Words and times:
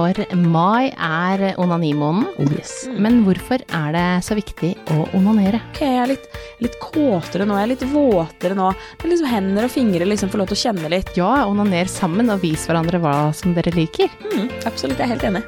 for 0.00 0.36
mai 0.48 0.88
er 0.96 1.42
onanimåneden. 1.60 2.30
Oh 2.40 2.52
yes. 2.56 2.86
Men 2.96 3.18
hvorfor 3.26 3.60
er 3.76 3.92
det 3.92 4.04
så 4.24 4.36
viktig 4.38 4.70
å 4.94 5.04
onanere? 5.18 5.60
Ok, 5.74 5.82
jeg 5.84 5.98
er 6.00 6.08
litt, 6.14 6.28
litt 6.64 6.78
kåtere 6.80 7.44
nå, 7.44 7.58
jeg 7.58 7.66
er 7.66 7.72
litt 7.74 7.84
våtere 7.92 8.56
nå. 8.56 8.70
Men 9.02 9.12
liksom 9.12 9.28
hender 9.28 9.66
og 9.68 9.74
fingre 9.74 10.08
liksom 10.08 10.32
får 10.32 10.40
lov 10.42 10.48
til 10.52 10.56
å 10.58 10.62
kjenne 10.62 10.92
litt. 10.94 11.12
Ja, 11.20 11.32
onaner 11.50 11.90
sammen 11.90 12.32
og 12.32 12.40
vis 12.44 12.64
hverandre 12.70 13.02
hva 13.02 13.14
som 13.36 13.52
dere 13.56 13.74
liker. 13.76 14.08
Mm, 14.32 14.48
absolutt, 14.64 14.96
jeg 14.96 15.04
er 15.10 15.12
helt 15.14 15.28
enig. 15.28 15.44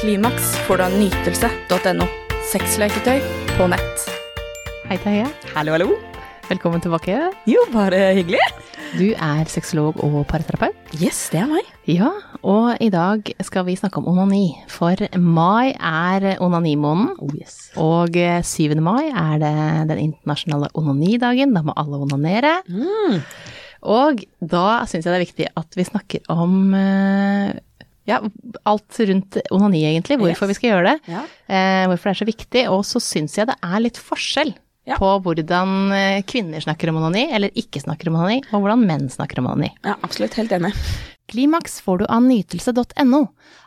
Klimaks 0.00 0.50
får 0.66 0.82
du 0.82 0.86
av 0.88 0.98
nytelse.no. 0.98 2.10
Sexleketøy 2.50 3.22
på 3.56 3.70
nett. 3.70 4.10
Hei 4.90 4.98
Tahe, 5.02 5.30
Hallo, 5.54 5.74
hallo. 5.78 5.92
velkommen 6.50 6.82
tilbake. 6.82 7.20
Jo, 7.50 7.62
bare 7.74 8.08
hyggelig. 8.18 8.42
Du 8.96 9.08
er 9.18 9.48
sexolog 9.50 9.98
og 10.06 10.20
parterapeut. 10.30 10.76
Yes, 10.94 11.24
det 11.32 11.40
er 11.42 11.48
meg. 11.50 11.66
Ja, 11.90 12.12
og 12.42 12.76
i 12.82 12.88
dag 12.92 13.28
skal 13.44 13.64
vi 13.68 13.76
snakke 13.78 14.00
om 14.00 14.08
onani. 14.12 14.56
For 14.68 14.96
mai 15.18 15.72
er 15.76 16.36
onanimåneden. 16.42 17.14
Oh 17.22 17.30
yes. 17.36 17.70
Og 17.80 18.16
7. 18.44 18.74
mai 18.82 19.08
er 19.10 19.38
det 19.42 19.52
den 19.92 20.02
internasjonale 20.10 20.68
onanidagen. 20.74 21.54
Da 21.56 21.62
må 21.66 21.74
alle 21.76 22.00
onanere. 22.06 22.56
Mm. 22.68 23.20
Og 23.86 24.24
da 24.40 24.66
syns 24.88 25.04
jeg 25.06 25.12
det 25.12 25.18
er 25.20 25.26
viktig 25.26 25.48
at 25.62 25.76
vi 25.78 25.84
snakker 25.86 26.20
om 26.32 26.74
eh, 26.74 27.54
ja, 28.08 28.20
alt 28.66 29.00
rundt 29.10 29.40
onani, 29.54 29.84
egentlig. 29.86 30.18
Hvorfor 30.18 30.46
Yes. 30.46 30.52
vi 30.54 30.58
skal 30.60 30.70
gjøre 30.74 30.92
det. 30.92 31.10
Ja. 31.12 31.24
Eh, 31.48 31.86
hvorfor 31.90 32.10
det 32.10 32.14
er 32.16 32.20
så 32.24 32.30
viktig. 32.30 32.64
Og 32.74 32.84
så 32.88 33.02
syns 33.02 33.36
jeg 33.38 33.46
det 33.50 33.58
er 33.62 33.82
litt 33.84 33.98
forskjell 33.98 34.54
Ja. 34.86 34.94
på 35.02 35.08
hvordan 35.24 35.70
eh, 35.90 36.20
kvinner 36.22 36.62
snakker 36.62 36.92
om 36.92 37.00
onani, 37.00 37.24
eller 37.34 37.50
ikke 37.58 37.80
snakker 37.82 38.06
om 38.06 38.20
onani, 38.20 38.36
og 38.52 38.62
hvordan 38.62 38.84
menn 38.86 39.08
snakker 39.10 39.40
om 39.42 39.48
onani. 39.50 39.72
ja, 39.82 39.96
absolutt, 40.06 40.34
helt 40.38 40.52
enig. 40.54 40.70
Klimaks 41.26 41.80
får 41.82 41.98
du 41.98 42.04
av 42.06 42.22
nytelse.no. 42.22 43.22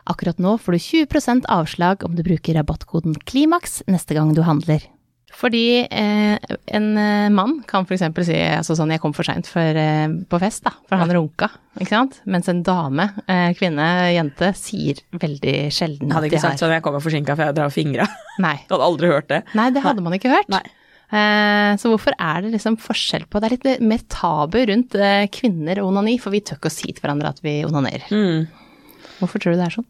Akkurat 0.08 0.38
nå 0.40 0.56
får 0.58 0.72
du 0.72 0.78
20% 0.78 1.50
avslag 1.52 2.04
om 2.06 2.16
du 2.16 2.24
bruker 2.24 2.56
rabattkoden 2.56 3.18
KLIMAKS 3.28 3.82
neste 3.90 4.16
gang 4.16 4.32
du 4.34 4.42
handler. 4.46 4.86
Fordi 5.40 5.86
eh, 5.86 6.36
en 6.66 6.86
eh, 6.98 7.28
mann 7.30 7.60
kan 7.68 7.86
f.eks. 7.86 8.02
si 8.26 8.34
altså 8.34 8.74
sånn 8.76 8.90
'jeg 8.90 9.00
kom 9.02 9.12
for 9.14 9.24
seint 9.24 9.46
eh, 9.56 10.08
på 10.26 10.40
fest', 10.42 10.64
da, 10.66 10.72
for 10.88 10.98
han 10.98 11.12
runka, 11.14 11.48
ikke 11.78 11.94
sant. 11.94 12.18
Mens 12.26 12.48
en 12.50 12.64
dame, 12.66 13.06
eh, 13.30 13.52
kvinne, 13.54 13.86
jente, 14.10 14.50
sier 14.58 14.98
veldig 15.12 15.70
sjelden 15.70 16.10
Jeg 16.10 16.16
hadde 16.16 16.16
at 16.16 16.16
hadde 16.16 16.32
ikke 16.32 16.42
sagt 16.42 16.58
har 16.58 16.64
sånn 16.64 16.74
jeg 16.74 16.82
kommer 16.82 17.04
forsinka 17.04 17.36
for 17.36 17.46
jeg 17.46 17.54
drar 17.60 17.70
fingra. 17.70 18.08
Nei. 18.42 18.56
Du 18.66 18.74
hadde 18.74 18.90
aldri 18.90 19.12
hørt 19.14 19.30
det. 19.30 19.44
Nei, 19.54 19.70
det 19.70 19.84
hadde 19.86 20.02
man 20.02 20.18
ikke 20.18 20.34
hørt. 20.34 20.50
Nei. 20.50 20.64
Eh, 21.10 21.72
så 21.80 21.90
hvorfor 21.90 22.14
er 22.14 22.44
det 22.44 22.52
liksom 22.54 22.76
forskjell 22.78 23.24
på 23.26 23.40
Det 23.42 23.48
er 23.48 23.54
litt 23.56 23.82
mer 23.82 24.02
tabu 24.12 24.60
rundt 24.70 24.94
eh, 24.94 25.26
kvinner 25.34 25.82
og 25.82 25.90
onani, 25.90 26.16
for 26.22 26.34
vi 26.34 26.42
tør 26.44 26.60
ikke 26.60 26.70
å 26.70 26.74
si 26.74 26.90
til 26.92 27.02
hverandre 27.02 27.32
at 27.34 27.42
vi 27.42 27.60
onanerer. 27.66 28.06
Mm. 28.14 28.46
Hvorfor 29.20 29.42
tror 29.42 29.52
du 29.52 29.58
det 29.60 29.66
er 29.66 29.74
sånn? 29.74 29.88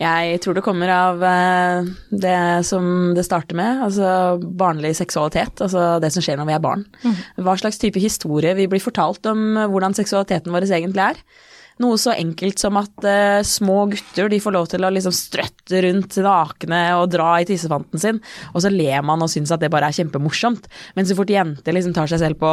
Jeg 0.00 0.40
tror 0.42 0.56
det 0.56 0.64
kommer 0.66 0.90
av 0.90 1.22
eh, 1.28 1.92
det 2.24 2.40
som 2.66 3.12
det 3.14 3.26
starter 3.28 3.58
med, 3.58 3.84
altså 3.84 4.40
barnlig 4.40 4.96
seksualitet, 4.98 5.60
altså 5.62 6.00
det 6.02 6.10
som 6.14 6.24
skjer 6.24 6.40
når 6.40 6.50
vi 6.50 6.56
er 6.56 6.64
barn. 6.64 6.88
Hva 7.36 7.54
slags 7.60 7.78
type 7.82 8.02
historie 8.02 8.56
vi 8.58 8.66
blir 8.70 8.82
fortalt 8.82 9.28
om 9.30 9.44
hvordan 9.70 9.94
seksualiteten 9.98 10.54
vår 10.54 10.66
egentlig 10.70 11.12
er. 11.12 11.22
Noe 11.80 11.96
så 12.00 12.12
enkelt 12.12 12.60
som 12.60 12.76
at 12.80 13.06
uh, 13.06 13.40
små 13.46 13.86
gutter 13.92 14.28
de 14.32 14.40
får 14.42 14.54
lov 14.54 14.68
til 14.72 14.84
å 14.84 14.90
liksom 14.92 15.14
strøtte 15.16 15.80
rundt 15.86 16.18
nakne 16.24 16.80
og 16.98 17.08
dra 17.14 17.30
i 17.40 17.46
tissefanten 17.48 18.02
sin, 18.02 18.20
og 18.52 18.64
så 18.64 18.72
ler 18.72 19.04
man 19.06 19.24
og 19.24 19.30
syns 19.32 19.52
at 19.54 19.62
det 19.62 19.70
bare 19.72 19.88
er 19.88 19.96
kjempemorsomt. 19.96 20.68
Men 20.98 21.08
så 21.08 21.16
fort 21.18 21.32
jenter 21.32 21.76
liksom 21.76 21.94
tar 21.96 22.10
seg 22.10 22.22
selv 22.22 22.40
på 22.42 22.52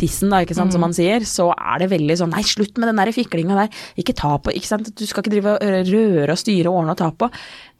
tissen, 0.00 0.32
da, 0.32 0.42
ikke 0.44 0.56
sant, 0.58 0.74
som 0.74 0.84
man 0.84 0.94
sier, 0.96 1.26
så 1.28 1.50
er 1.56 1.82
det 1.82 1.90
veldig 1.92 2.18
sånn 2.22 2.34
nei, 2.34 2.44
slutt 2.46 2.78
med 2.78 2.92
den 2.92 3.02
der 3.02 3.12
fiklinga 3.16 3.58
der, 3.64 3.84
ikke 3.98 4.16
ta 4.18 4.36
på, 4.38 4.54
ikke 4.54 4.70
sant, 4.70 4.92
du 4.94 5.04
skal 5.08 5.24
ikke 5.24 5.34
drive 5.36 5.56
og 5.58 5.92
røre 5.92 6.30
og 6.36 6.40
styre 6.40 6.70
og 6.70 6.82
ordne 6.82 6.96
og 6.96 7.02
ta 7.02 7.10
på. 7.16 7.30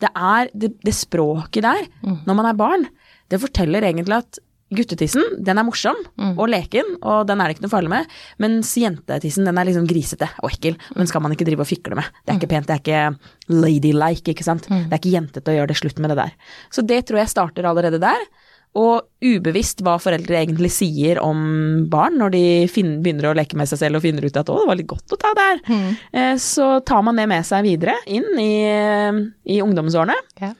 Det 0.03 0.11
er 0.13 0.51
det, 0.53 0.75
det 0.83 0.97
språket 0.97 1.67
der, 1.67 1.87
når 2.27 2.39
man 2.39 2.51
er 2.51 2.59
barn, 2.59 2.89
det 3.33 3.41
forteller 3.41 3.87
egentlig 3.87 4.19
at 4.19 4.43
Guttetissen 4.77 5.39
den 5.45 5.61
er 5.61 5.67
morsom 5.67 5.99
og 6.33 6.45
leken, 6.51 6.97
og 7.01 7.27
den 7.29 7.41
er 7.41 7.51
det 7.51 7.57
ikke 7.57 7.67
noe 7.67 7.75
farlig 7.75 7.93
med. 7.93 8.15
Mens 8.43 8.73
jentetissen 8.81 9.49
den 9.49 9.59
er 9.61 9.69
liksom 9.69 9.89
grisete 9.91 10.29
og 10.43 10.51
ekkel, 10.53 10.79
og 10.93 11.03
den 11.03 11.11
skal 11.11 11.25
man 11.25 11.35
ikke 11.35 11.47
drive 11.49 11.65
og 11.65 11.71
fikle 11.71 11.99
med. 11.99 12.09
Det 12.23 12.35
er 12.35 12.41
ikke 12.41 12.53
pent, 12.55 12.71
det 12.71 12.77
er 12.77 12.83
ikke 12.83 13.59
ladylike, 13.63 14.33
ikke 14.35 14.47
sant. 14.47 14.69
Det 14.71 14.89
er 14.89 15.01
ikke 15.01 15.17
jentete 15.17 15.53
å 15.53 15.59
gjøre 15.59 15.73
det 15.73 15.81
slutt 15.81 16.01
med 16.03 16.15
det 16.15 16.21
der. 16.23 16.33
Så 16.73 16.87
det 16.87 17.05
tror 17.09 17.23
jeg 17.23 17.35
starter 17.35 17.69
allerede 17.69 18.01
der. 18.03 18.27
Og 18.73 19.05
ubevisst 19.21 19.83
hva 19.85 19.99
foreldre 20.01 20.39
egentlig 20.39 20.71
sier 20.73 21.19
om 21.21 21.85
barn 21.93 22.17
når 22.17 22.33
de 22.33 22.45
finner, 22.73 23.03
begynner 23.05 23.29
å 23.29 23.35
leke 23.37 23.59
med 23.61 23.69
seg 23.69 23.83
selv 23.83 23.99
og 23.99 24.05
finner 24.07 24.25
ut 24.25 24.39
at 24.41 24.49
'å, 24.49 24.63
det 24.63 24.69
var 24.71 24.79
litt 24.81 24.89
godt 24.89 25.13
å 25.13 25.19
ta 25.21 25.33
der', 25.37 25.61
mm. 25.69 26.39
så 26.41 26.81
tar 26.81 27.03
man 27.05 27.21
det 27.21 27.29
med 27.29 27.45
seg 27.45 27.67
videre 27.69 27.99
inn 28.09 28.31
i, 28.41 28.55
i 29.45 29.61
ungdomsårene. 29.61 30.17
Ja. 30.41 30.55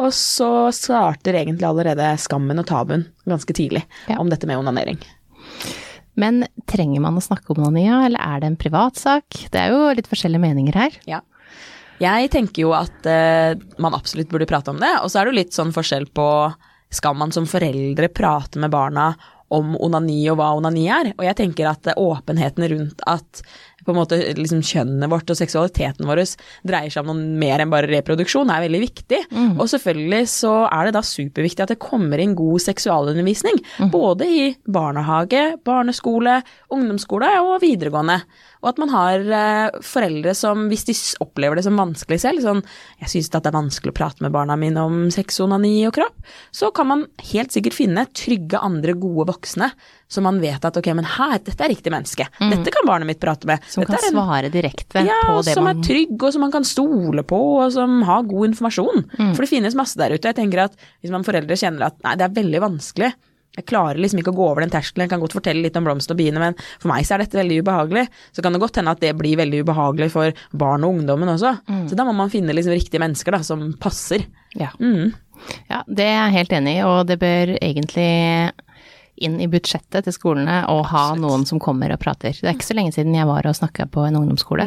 Og 0.00 0.10
så 0.16 0.50
starter 0.74 1.36
egentlig 1.38 1.68
allerede 1.68 2.08
skammen 2.18 2.58
og 2.58 2.66
tabuen 2.66 3.06
ganske 3.28 3.54
tidlig 3.54 3.84
Ja. 4.08 4.18
om 4.18 4.30
dette 4.32 4.46
med 4.46 4.58
onanering. 4.58 4.98
Men 6.18 6.46
trenger 6.70 7.00
man 7.00 7.16
å 7.18 7.22
snakke 7.22 7.50
om 7.54 7.62
onani, 7.62 7.86
eller 7.88 8.20
er 8.22 8.40
det 8.40 8.46
en 8.46 8.56
privatsak? 8.56 9.24
Det 9.50 9.60
er 9.60 9.70
jo 9.70 9.94
litt 9.94 10.10
forskjellige 10.10 10.42
meninger 10.42 10.74
her. 10.78 10.98
Ja. 11.06 11.20
Jeg 12.02 12.30
tenker 12.30 12.64
jo 12.66 12.72
at 12.74 13.06
uh, 13.06 13.54
man 13.78 13.94
absolutt 13.94 14.30
burde 14.30 14.48
prate 14.50 14.70
om 14.70 14.80
det, 14.82 14.90
og 15.02 15.10
så 15.10 15.20
er 15.20 15.26
det 15.26 15.34
jo 15.34 15.40
litt 15.40 15.54
sånn 15.54 15.74
forskjell 15.74 16.08
på 16.14 16.28
skal 16.94 17.16
man 17.18 17.32
som 17.34 17.46
foreldre 17.46 18.08
prate 18.14 18.60
med 18.62 18.70
barna 18.70 19.12
om 19.52 19.74
onani 19.76 20.22
og 20.32 20.38
hva 20.40 20.54
onani 20.56 20.88
er. 20.88 21.12
Og 21.18 21.24
jeg 21.26 21.38
tenker 21.42 21.68
at 21.70 21.92
åpenheten 21.96 22.68
rundt 22.72 23.04
at 23.10 23.44
på 23.84 23.92
en 23.92 23.98
måte 23.98 24.16
liksom 24.38 24.62
kjønnet 24.64 25.10
vårt 25.12 25.28
og 25.28 25.36
seksualiteten 25.36 26.06
vår 26.08 26.22
dreier 26.64 26.88
seg 26.88 27.04
om 27.04 27.10
noe 27.12 27.36
mer 27.36 27.60
enn 27.60 27.68
bare 27.68 27.90
reproduksjon, 27.90 28.48
er 28.48 28.62
veldig 28.64 28.80
viktig. 28.80 29.18
Og 29.60 29.68
selvfølgelig 29.68 30.22
så 30.32 30.54
er 30.70 30.88
det 30.88 30.94
da 30.96 31.02
superviktig 31.04 31.66
at 31.66 31.74
det 31.74 31.82
kommer 31.82 32.22
inn 32.22 32.32
god 32.38 32.64
seksualundervisning. 32.64 33.60
Både 33.92 34.24
i 34.24 34.46
barnehage, 34.64 35.58
barneskole, 35.68 36.38
ungdomsskole 36.72 37.28
og 37.44 37.60
videregående. 37.60 38.22
Og 38.64 38.70
at 38.72 38.78
man 38.80 38.88
har 38.94 39.20
eh, 39.20 39.74
foreldre 39.84 40.32
som, 40.34 40.66
hvis 40.72 40.86
de 40.88 40.94
opplever 41.20 41.58
det 41.60 41.64
som 41.66 41.76
vanskelig 41.76 42.16
selv, 42.22 42.40
sånn 42.40 42.62
'jeg 43.02 43.10
syns 43.12 43.28
det 43.34 43.46
er 43.46 43.52
vanskelig 43.52 43.92
å 43.92 43.98
prate 43.98 44.24
med 44.24 44.32
barna 44.32 44.56
mine 44.56 44.80
om 44.80 45.10
sex, 45.12 45.36
onani 45.44 45.84
og 45.86 45.92
kropp', 45.98 46.24
så 46.50 46.72
kan 46.72 46.86
man 46.88 47.04
helt 47.30 47.52
sikkert 47.52 47.76
finne 47.76 48.06
trygge 48.16 48.56
andre 48.56 48.94
gode 48.96 49.28
voksne 49.28 49.68
som 50.08 50.24
man 50.24 50.40
vet 50.40 50.64
at 50.64 50.76
'ok, 50.76 50.94
men 50.94 51.04
her, 51.04 51.38
dette 51.44 51.60
er 51.60 51.68
riktig 51.68 51.92
menneske', 51.92 52.26
dette 52.40 52.70
kan 52.72 52.86
barnet 52.88 53.06
mitt 53.06 53.20
prate 53.20 53.44
med'. 53.44 53.60
Som 53.68 53.84
dette 53.84 54.00
kan 54.00 54.08
en- 54.08 54.16
svare 54.16 54.50
direkte 54.50 55.04
ja, 55.04 55.20
på 55.28 55.44
det 55.44 55.52
man 55.54 55.54
Ja, 55.54 55.54
som 55.54 55.66
er 55.68 55.82
trygg, 55.84 56.22
og 56.22 56.32
som 56.32 56.40
man 56.40 56.52
kan 56.52 56.64
stole 56.64 57.22
på, 57.22 57.36
og 57.64 57.72
som 57.72 58.00
har 58.02 58.22
god 58.22 58.48
informasjon. 58.54 59.04
For 59.36 59.42
det 59.44 59.50
finnes 59.50 59.74
masse 59.74 59.96
der 59.96 60.14
ute. 60.14 60.24
Jeg 60.32 60.36
tenker 60.36 60.64
at 60.64 60.72
hvis 61.02 61.10
man 61.12 61.22
foreldre 61.24 61.52
kjenner 61.54 61.86
at 61.86 62.00
nei, 62.02 62.16
det 62.16 62.24
er 62.24 62.42
veldig 62.42 62.60
vanskelig, 62.64 63.12
jeg 63.54 63.66
klarer 63.70 64.00
liksom 64.02 64.18
ikke 64.20 64.32
å 64.32 64.36
gå 64.36 64.46
over 64.48 64.64
den 64.64 64.72
terskelen, 64.72 65.04
jeg 65.04 65.12
kan 65.12 65.22
godt 65.22 65.36
fortelle 65.36 65.62
litt 65.62 65.76
om 65.78 65.86
blomster 65.86 66.16
og 66.16 66.20
biene, 66.20 66.40
men 66.42 66.56
for 66.72 66.90
meg 66.90 67.06
så 67.06 67.14
er 67.14 67.22
dette 67.22 67.38
veldig 67.38 67.60
ubehagelig. 67.62 68.06
Så 68.34 68.42
kan 68.42 68.54
det 68.54 68.62
godt 68.62 68.80
hende 68.80 68.94
at 68.96 69.02
det 69.04 69.12
blir 69.18 69.38
veldig 69.38 69.62
ubehagelig 69.62 70.10
for 70.14 70.44
barn 70.50 70.86
og 70.86 70.98
ungdommen 70.98 71.30
også. 71.36 71.54
Så 71.90 71.98
da 71.98 72.06
må 72.08 72.16
man 72.18 72.32
finne 72.32 72.56
liksom 72.56 72.74
riktige 72.74 73.02
mennesker 73.02 73.36
da, 73.36 73.42
som 73.46 73.68
passer. 73.80 74.26
Ja. 74.58 74.72
Mm. 74.82 75.14
ja, 75.70 75.84
det 75.86 76.06
er 76.08 76.18
jeg 76.18 76.36
helt 76.40 76.58
enig 76.58 76.76
i, 76.80 76.84
og 76.88 77.06
det 77.10 77.20
bør 77.22 77.54
egentlig 77.60 78.10
inn 79.22 79.38
i 79.38 79.46
budsjettet 79.50 80.06
til 80.06 80.14
skolene 80.14 80.64
å 80.70 80.80
ha 80.90 81.06
noen 81.18 81.46
som 81.46 81.62
kommer 81.62 81.94
og 81.94 82.02
prater. 82.02 82.34
Det 82.34 82.50
er 82.50 82.56
ikke 82.56 82.72
så 82.72 82.78
lenge 82.78 82.94
siden 82.96 83.14
jeg 83.14 83.30
var 83.30 83.46
og 83.46 83.58
snakka 83.58 83.86
på 83.94 84.06
en 84.08 84.18
ungdomsskole. 84.18 84.66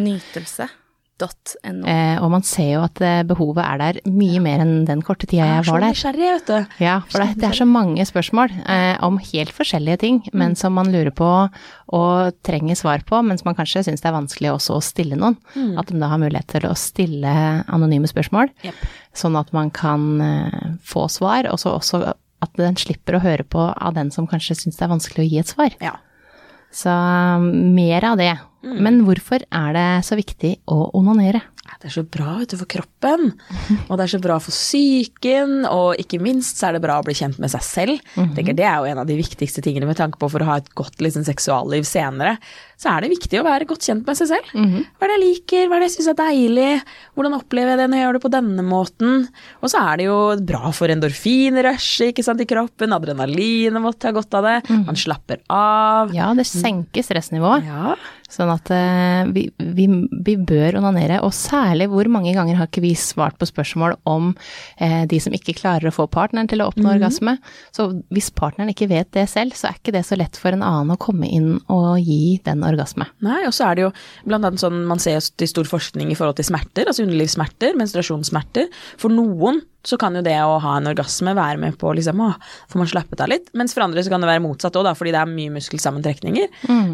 Nytelse.no. 1.17 1.85
Eh, 1.89 2.17
og 2.21 2.29
man 2.31 2.43
ser 2.45 2.67
jo 2.75 2.81
at 2.85 3.01
eh, 3.01 3.23
behovet 3.27 3.63
er 3.65 3.79
der 3.81 3.99
mye 4.05 4.39
mer 4.43 4.61
enn 4.63 4.85
den 4.85 5.01
korte 5.05 5.25
tida 5.27 5.45
jeg 5.47 5.65
var 5.67 5.79
er 5.79 5.85
der. 5.87 5.95
så 5.97 6.11
nysgjerrig, 6.13 6.27
vet 6.35 6.47
du. 6.51 6.83
Ja, 6.83 6.99
for 7.09 7.23
det, 7.23 7.39
det 7.41 7.47
er 7.49 7.57
så 7.57 7.65
mange 7.69 8.05
spørsmål 8.05 8.53
eh, 8.69 8.97
om 9.05 9.17
helt 9.31 9.53
forskjellige 9.55 9.97
ting, 10.03 10.19
men 10.33 10.47
Mm. 10.47 10.55
som 10.55 10.73
man 10.77 10.91
lurer 10.93 11.11
på 11.11 11.27
og 11.97 12.33
trenger 12.43 12.75
svar 12.75 13.01
på, 13.07 13.19
mens 13.25 13.43
man 13.45 13.55
kanskje 13.55 13.83
syns 13.83 14.01
det 14.03 14.07
er 14.11 14.15
vanskelig 14.15 14.51
også 14.53 14.77
å 14.77 14.83
stille 14.83 15.17
noen. 15.17 15.35
Mm. 15.55 15.73
At 15.79 15.87
de 15.89 15.99
da 15.99 16.07
har 16.07 16.21
mulighet 16.21 16.47
til 16.47 16.67
å 16.69 16.75
stille 16.77 17.33
anonyme 17.67 18.07
spørsmål, 18.07 18.51
yep. 18.63 18.75
sånn 19.17 19.35
at 19.39 19.51
man 19.53 19.69
kan 19.71 20.21
eh, 20.21 20.67
få 20.83 21.07
svar, 21.09 21.49
og 21.51 21.59
så 21.59 21.73
også 21.79 22.03
at 22.45 22.53
den 22.59 22.75
slipper 22.77 23.17
å 23.17 23.23
høre 23.23 23.43
på 23.43 23.73
av 23.73 23.95
den 23.97 24.11
som 24.13 24.27
kanskje 24.29 24.55
syns 24.59 24.77
det 24.77 24.85
er 24.85 24.93
vanskelig 24.93 25.23
å 25.25 25.29
gi 25.31 25.39
et 25.41 25.47
svar. 25.49 25.73
Ja. 25.81 25.95
Så 26.71 26.91
mm, 26.91 27.73
mer 27.73 28.05
av 28.05 28.17
det. 28.19 28.33
Mm. 28.67 28.79
Men 28.83 29.03
hvorfor 29.07 29.45
er 29.47 29.77
det 29.77 29.89
så 30.07 30.17
viktig 30.19 30.57
å 30.67 30.89
onanere? 30.97 31.43
Det 31.77 31.91
er 31.91 31.93
så 31.93 32.01
bra 32.09 32.37
vet 32.39 32.53
du, 32.53 32.57
for 32.57 32.69
kroppen, 32.71 33.27
og 33.89 33.97
det 33.99 34.05
er 34.05 34.11
så 34.15 34.19
bra 34.23 34.37
for 34.41 34.55
psyken, 34.55 35.67
og 35.69 35.99
ikke 36.01 36.17
minst 36.23 36.57
så 36.57 36.69
er 36.69 36.77
det 36.77 36.83
bra 36.85 36.95
å 36.97 37.05
bli 37.05 37.13
kjent 37.17 37.37
med 37.43 37.51
seg 37.53 37.65
selv. 37.65 38.07
Jeg 38.15 38.31
tenker 38.37 38.57
Det 38.57 38.65
er 38.65 38.79
jo 38.79 38.87
en 38.89 39.01
av 39.03 39.09
de 39.09 39.17
viktigste 39.19 39.61
tingene 39.65 39.89
med 39.89 39.99
tanke 39.99 40.17
på 40.17 40.29
for 40.31 40.41
å 40.41 40.47
ha 40.47 40.57
et 40.61 40.71
godt 40.77 41.03
liksom, 41.03 41.25
seksualliv 41.27 41.85
senere. 41.85 42.37
Så 42.79 42.89
er 42.91 43.03
det 43.03 43.11
viktig 43.13 43.41
å 43.41 43.45
være 43.45 43.67
godt 43.69 43.85
kjent 43.89 44.07
med 44.07 44.17
seg 44.17 44.31
selv. 44.31 44.49
Hva 44.53 45.05
er 45.05 45.11
det 45.11 45.17
jeg 45.17 45.23
liker, 45.25 45.67
hva 45.67 45.77
er 45.77 45.83
det 45.83 45.89
jeg 45.91 45.95
syns 45.97 46.09
er 46.13 46.19
deilig, 46.19 46.73
hvordan 47.17 47.37
opplever 47.37 47.73
jeg 47.73 47.81
det 47.81 47.87
når 47.89 47.99
jeg 47.99 48.05
gjør 48.07 48.17
det 48.17 48.23
på 48.25 48.33
denne 48.37 48.65
måten. 48.65 49.15
Og 49.61 49.73
så 49.73 49.83
er 49.83 50.01
det 50.01 50.07
jo 50.07 50.19
bra 50.49 50.73
for 50.77 50.93
endorfinrushet 50.93 52.21
i 52.45 52.49
kroppen, 52.49 52.95
adrenalinet 52.95 53.85
vårt 53.85 54.07
har 54.07 54.17
godt 54.17 54.37
av 54.39 54.49
det, 54.49 54.57
man 54.69 54.97
slapper 54.97 55.41
av. 55.53 56.13
Ja, 56.15 56.31
det 56.37 56.47
senker 56.49 57.05
stressnivået. 57.05 57.65
Ja, 57.67 57.97
Sånn 58.27 58.49
at 58.51 58.67
eh, 58.75 59.29
vi, 59.31 59.45
vi, 59.55 59.85
vi 60.25 60.33
bør 60.35 60.81
onanere, 60.81 61.21
og 61.23 61.31
særlig 61.35 61.87
hvor 61.91 62.09
mange 62.11 62.33
ganger 62.35 62.59
har 62.59 62.67
ikke 62.67 62.83
vi 62.83 62.91
svart 62.99 63.37
på 63.39 63.47
spørsmål 63.47 63.95
om 64.09 64.33
eh, 64.83 65.05
de 65.07 65.19
som 65.23 65.35
ikke 65.35 65.55
klarer 65.55 65.87
å 65.87 65.95
få 65.95 66.09
partneren 66.11 66.49
til 66.51 66.63
å 66.63 66.67
oppnå 66.67 66.91
orgasme. 66.97 67.37
Så 67.75 67.87
hvis 68.11 68.27
partneren 68.35 68.73
ikke 68.73 68.89
vet 68.91 69.13
det 69.15 69.27
selv, 69.31 69.55
så 69.55 69.69
er 69.69 69.79
ikke 69.79 69.95
det 69.95 70.03
så 70.09 70.19
lett 70.19 70.39
for 70.39 70.51
en 70.51 70.65
annen 70.65 70.91
å 70.97 70.99
komme 70.99 71.29
inn 71.31 71.55
og 71.71 72.03
gi 72.03 72.37
den 72.43 72.67
orgasme. 72.67 73.07
Nei, 73.23 73.39
og 73.47 73.55
så 73.55 73.69
er 73.69 73.79
det 73.79 73.87
jo 73.87 73.93
blant 74.27 74.49
annet 74.49 74.63
sånn 74.65 74.83
man 74.89 75.01
ser 75.01 75.23
til 75.39 75.49
stor 75.49 75.71
forskning 75.71 76.11
i 76.11 76.19
forhold 76.19 76.41
til 76.41 76.49
smerter, 76.51 76.91
altså 76.91 77.07
underlivssmerter, 77.07 77.79
menstruasjonssmerter. 77.79 78.67
For 78.99 79.13
noen 79.13 79.63
så 79.87 79.95
kan 80.01 80.15
jo 80.19 80.21
det 80.25 80.35
å 80.43 80.57
ha 80.63 80.73
en 80.81 80.89
orgasme 80.91 81.31
være 81.37 81.61
med 81.61 81.77
på 81.79 81.93
liksom, 81.95 82.19
å, 82.27 82.31
får 82.71 82.81
man 82.81 82.89
slappet 82.91 83.21
av 83.23 83.31
litt. 83.31 83.47
Mens 83.57 83.73
for 83.75 83.85
andre 83.85 84.03
så 84.03 84.11
kan 84.11 84.23
det 84.23 84.27
være 84.29 84.43
motsatt 84.43 84.75
òg, 84.81 84.89
fordi 84.99 85.13
det 85.15 85.21
er 85.23 85.31
mye 85.31 85.53
muskelsammentrekninger. 85.55 86.49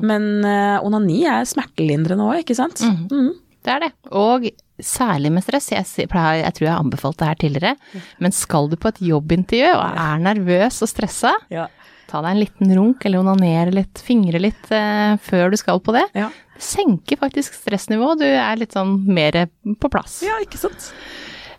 Men 0.05 0.27
uh, 0.45 0.77
onani 0.85 1.23
er 1.29 1.47
smertelindrende 1.49 2.27
òg, 2.29 2.43
ikke 2.43 2.57
sant? 2.59 2.83
Mm. 3.09 3.31
Det 3.63 3.71
er 3.71 3.79
det. 3.87 3.91
Og 4.19 4.45
særlig 4.83 5.29
med 5.31 5.45
stress. 5.45 5.69
Jeg, 5.71 6.09
pleier- 6.11 6.41
jeg 6.43 6.55
tror 6.57 6.65
jeg 6.67 6.73
har 6.75 6.83
anbefalt 6.83 7.17
det 7.21 7.29
her 7.29 7.39
tidligere. 7.39 8.01
Men 8.21 8.33
skal 8.35 8.67
du 8.69 8.75
på 8.77 8.89
et 8.91 8.99
jobbintervju 9.07 9.69
og 9.71 9.99
er 10.03 10.23
nervøs 10.25 10.81
og 10.83 10.91
stressa, 10.91 11.31
Ja. 11.53 11.69
ta 12.11 12.19
deg 12.21 12.35
en 12.35 12.41
liten 12.43 12.73
runk 12.77 13.05
eller 13.07 13.23
onanere 13.23 13.71
litt, 13.73 14.01
fingre 14.03 14.41
litt 14.43 14.67
uh, 14.75 15.15
før 15.23 15.53
du 15.55 15.57
skal 15.61 15.79
på 15.81 15.95
det. 15.95 16.03
Ja. 16.19 16.27
Det 16.53 16.61
senker 16.67 17.17
faktisk 17.23 17.55
stressnivået. 17.57 18.19
Du 18.21 18.27
er 18.29 18.59
litt 18.59 18.75
sånn 18.75 18.97
mer 19.07 19.45
på 19.81 19.89
plass. 19.89 20.19
ja, 20.27 20.35
ikke 20.43 20.59
sant? 20.61 20.91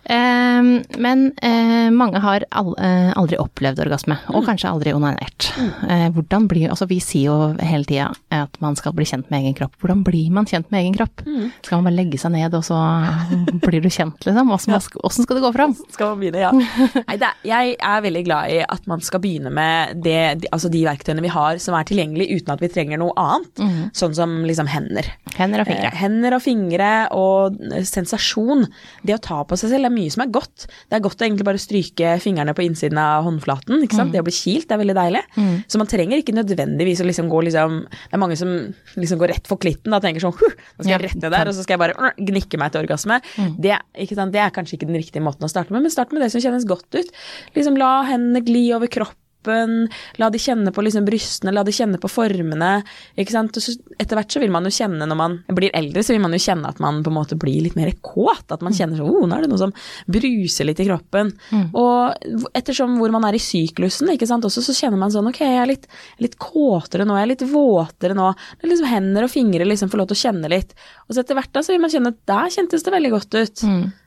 Eh, 0.04 0.62
men 1.00 1.24
eh, 1.42 1.88
mange 1.94 2.20
har 2.20 2.44
eh, 2.44 3.10
aldri 3.16 3.38
opplevd 3.40 3.80
orgasme, 3.84 4.18
og 4.34 4.44
kanskje 4.48 4.70
aldri 4.70 4.92
onanert. 4.96 5.50
Eh, 5.88 6.08
hvordan 6.14 6.48
blir 6.50 6.72
Altså, 6.74 6.88
vi 6.90 6.96
sier 7.02 7.28
jo 7.28 7.34
hele 7.62 7.86
tida 7.86 8.08
at 8.34 8.56
man 8.64 8.74
skal 8.74 8.94
bli 8.96 9.04
kjent 9.06 9.28
med 9.30 9.44
egen 9.44 9.54
kropp. 9.58 9.74
Hvordan 9.78 10.00
blir 10.06 10.30
man 10.34 10.48
kjent 10.48 10.70
med 10.72 10.80
egen 10.82 10.96
kropp? 10.96 11.22
Skal 11.62 11.78
man 11.78 11.86
bare 11.90 11.98
legge 11.98 12.18
seg 12.18 12.32
ned, 12.34 12.56
og 12.56 12.64
så 12.66 12.78
blir 13.64 13.84
du 13.84 13.90
kjent, 13.92 14.18
liksom? 14.26 14.50
Åssen 14.54 15.26
skal 15.26 15.38
det 15.38 15.44
gå 15.44 15.52
fram? 15.54 15.76
Skal 15.94 16.12
man 16.14 16.22
begynne, 16.22 16.42
ja. 16.42 16.52
Nei, 17.08 17.18
det 17.20 17.28
er, 17.28 17.38
jeg 17.50 17.76
er 17.78 18.04
veldig 18.04 18.24
glad 18.26 18.54
i 18.54 18.60
at 18.64 18.88
man 18.90 19.04
skal 19.04 19.22
begynne 19.22 19.52
med 19.54 20.00
det, 20.04 20.18
de, 20.42 20.50
altså 20.54 20.70
de 20.72 20.82
verktøyene 20.86 21.24
vi 21.24 21.32
har 21.32 21.60
som 21.62 21.76
er 21.78 21.86
tilgjengelig 21.88 22.30
uten 22.40 22.54
at 22.56 22.64
vi 22.64 22.72
trenger 22.72 23.00
noe 23.00 23.14
annet. 23.20 23.62
Sånn 23.96 24.16
som 24.16 24.40
liksom 24.48 24.68
hender. 24.70 25.06
Hender 25.36 25.62
og 25.62 25.68
fingre. 25.68 25.90
Hender 25.98 26.36
og 26.36 26.42
fingre 26.44 26.90
og 27.14 27.58
sensasjon. 27.86 28.66
Det 29.06 29.16
å 29.16 29.22
ta 29.22 29.40
på 29.46 29.58
seg 29.60 29.72
selv, 29.74 29.93
er 29.94 29.98
mye 30.00 30.12
som 30.14 30.24
er 30.26 30.32
godt. 30.34 30.66
Det 30.90 30.98
er 30.98 31.04
godt 31.06 31.22
å 31.22 31.26
egentlig 31.28 31.46
bare 31.48 31.62
stryke 31.62 32.14
fingrene 32.22 32.54
på 32.58 32.66
innsiden 32.66 33.00
av 33.00 33.24
håndflaten. 33.28 33.80
ikke 33.86 33.98
sant? 33.98 34.12
Det 34.14 34.20
å 34.20 34.26
bli 34.26 34.34
kilt 34.34 34.68
det 34.68 34.76
er 34.76 34.82
veldig 34.82 34.98
deilig. 34.98 35.22
Så 35.70 35.80
man 35.80 35.90
trenger 35.90 36.20
ikke 36.20 36.36
nødvendigvis 36.36 37.00
å 37.04 37.08
liksom 37.08 37.30
gå 37.32 37.40
liksom 37.48 37.80
Det 37.88 38.12
er 38.16 38.22
mange 38.22 38.36
som 38.36 38.52
liksom 39.00 39.18
går 39.22 39.32
rett 39.34 39.46
for 39.50 39.60
klitten 39.62 39.94
og 39.94 40.02
tenker 40.04 40.20
sånn 40.24 40.36
Nå 40.36 40.84
skal 40.84 40.92
jeg 40.94 41.02
rett 41.06 41.18
ned 41.22 41.32
der, 41.32 41.48
og 41.48 41.54
så 41.56 41.64
skal 41.64 41.76
jeg 41.76 41.82
bare 41.84 41.96
øh, 41.98 42.22
gnikke 42.30 42.58
meg 42.60 42.72
til 42.74 42.82
orgasme. 42.84 43.20
Det, 43.58 43.78
ikke 44.04 44.18
sant? 44.18 44.32
det 44.34 44.40
er 44.42 44.50
kanskje 44.54 44.76
ikke 44.78 44.90
den 44.90 45.00
riktige 45.00 45.24
måten 45.24 45.46
å 45.46 45.50
starte 45.50 45.72
med, 45.74 45.84
men 45.86 45.92
start 45.94 46.12
med 46.12 46.24
det 46.24 46.30
som 46.34 46.42
kjennes 46.42 46.66
godt 46.68 46.88
ut. 46.98 47.12
Liksom 47.56 47.76
La 47.80 48.02
hendene 48.08 48.42
gli 48.44 48.68
over 48.76 48.90
kroppen. 48.90 49.18
La 50.20 50.30
de 50.32 50.40
kjenne 50.40 50.72
på 50.74 50.84
liksom 50.84 51.06
brystene, 51.06 51.52
la 51.54 51.64
de 51.66 51.74
kjenne 51.74 52.00
på 52.00 52.10
formene. 52.10 52.70
ikke 53.20 53.34
sant? 53.34 53.58
Etter 53.98 54.18
hvert 54.18 54.32
så 54.32 54.42
vil 54.42 54.52
man 54.54 54.66
jo 54.66 54.72
kjenne 54.74 55.06
når 55.08 55.18
man 55.18 55.36
blir 55.54 55.74
eldre, 55.76 56.02
så 56.04 56.14
vil 56.14 56.22
man 56.24 56.34
jo 56.36 56.42
kjenne 56.42 56.70
at 56.70 56.80
man 56.82 57.02
på 57.04 57.12
en 57.12 57.18
måte 57.18 57.38
blir 57.40 57.62
litt 57.66 57.76
mer 57.78 57.92
kåt. 58.04 58.46
At 58.54 58.64
man 58.64 58.74
kjenner 58.76 59.00
sånn 59.00 59.10
oh, 59.10 59.26
nå 59.28 59.36
er 59.36 59.44
det 59.44 59.52
noe 59.52 59.60
som 59.60 59.74
bruser 60.06 60.68
litt 60.68 60.80
i 60.82 60.88
kroppen. 60.88 61.32
Og 61.72 62.50
ettersom 62.56 62.98
hvor 63.00 63.12
man 63.14 63.26
er 63.28 63.38
i 63.38 63.42
syklusen, 63.42 64.12
ikke 64.14 64.28
sant, 64.30 64.44
også, 64.46 64.62
så 64.64 64.76
kjenner 64.76 65.00
man 65.00 65.12
sånn 65.14 65.28
ok, 65.30 65.42
jeg 65.44 65.62
er 65.62 65.70
litt, 65.70 65.88
litt 66.22 66.38
kåtere 66.40 67.06
nå, 67.08 67.16
jeg 67.18 67.28
er 67.28 67.32
litt 67.34 67.46
våtere 67.50 68.16
nå. 68.18 68.30
Det 68.58 68.68
er 68.68 68.72
liksom 68.74 68.90
Hender 68.94 69.26
og 69.26 69.32
fingre 69.32 69.66
liksom 69.66 69.90
får 69.92 70.00
lov 70.02 70.10
til 70.12 70.18
å 70.18 70.22
kjenne 70.26 70.50
litt. 70.52 70.74
Og 71.08 71.14
så 71.16 71.24
etter 71.24 71.38
hvert 71.38 71.52
da 71.54 71.62
så 71.64 71.74
vil 71.74 71.82
man 71.82 71.92
kjenne 71.92 72.12
at 72.14 72.22
der 72.28 72.52
kjentes 72.54 72.84
det 72.86 72.94
veldig 72.94 73.12
godt 73.14 73.38
ut. 73.38 73.64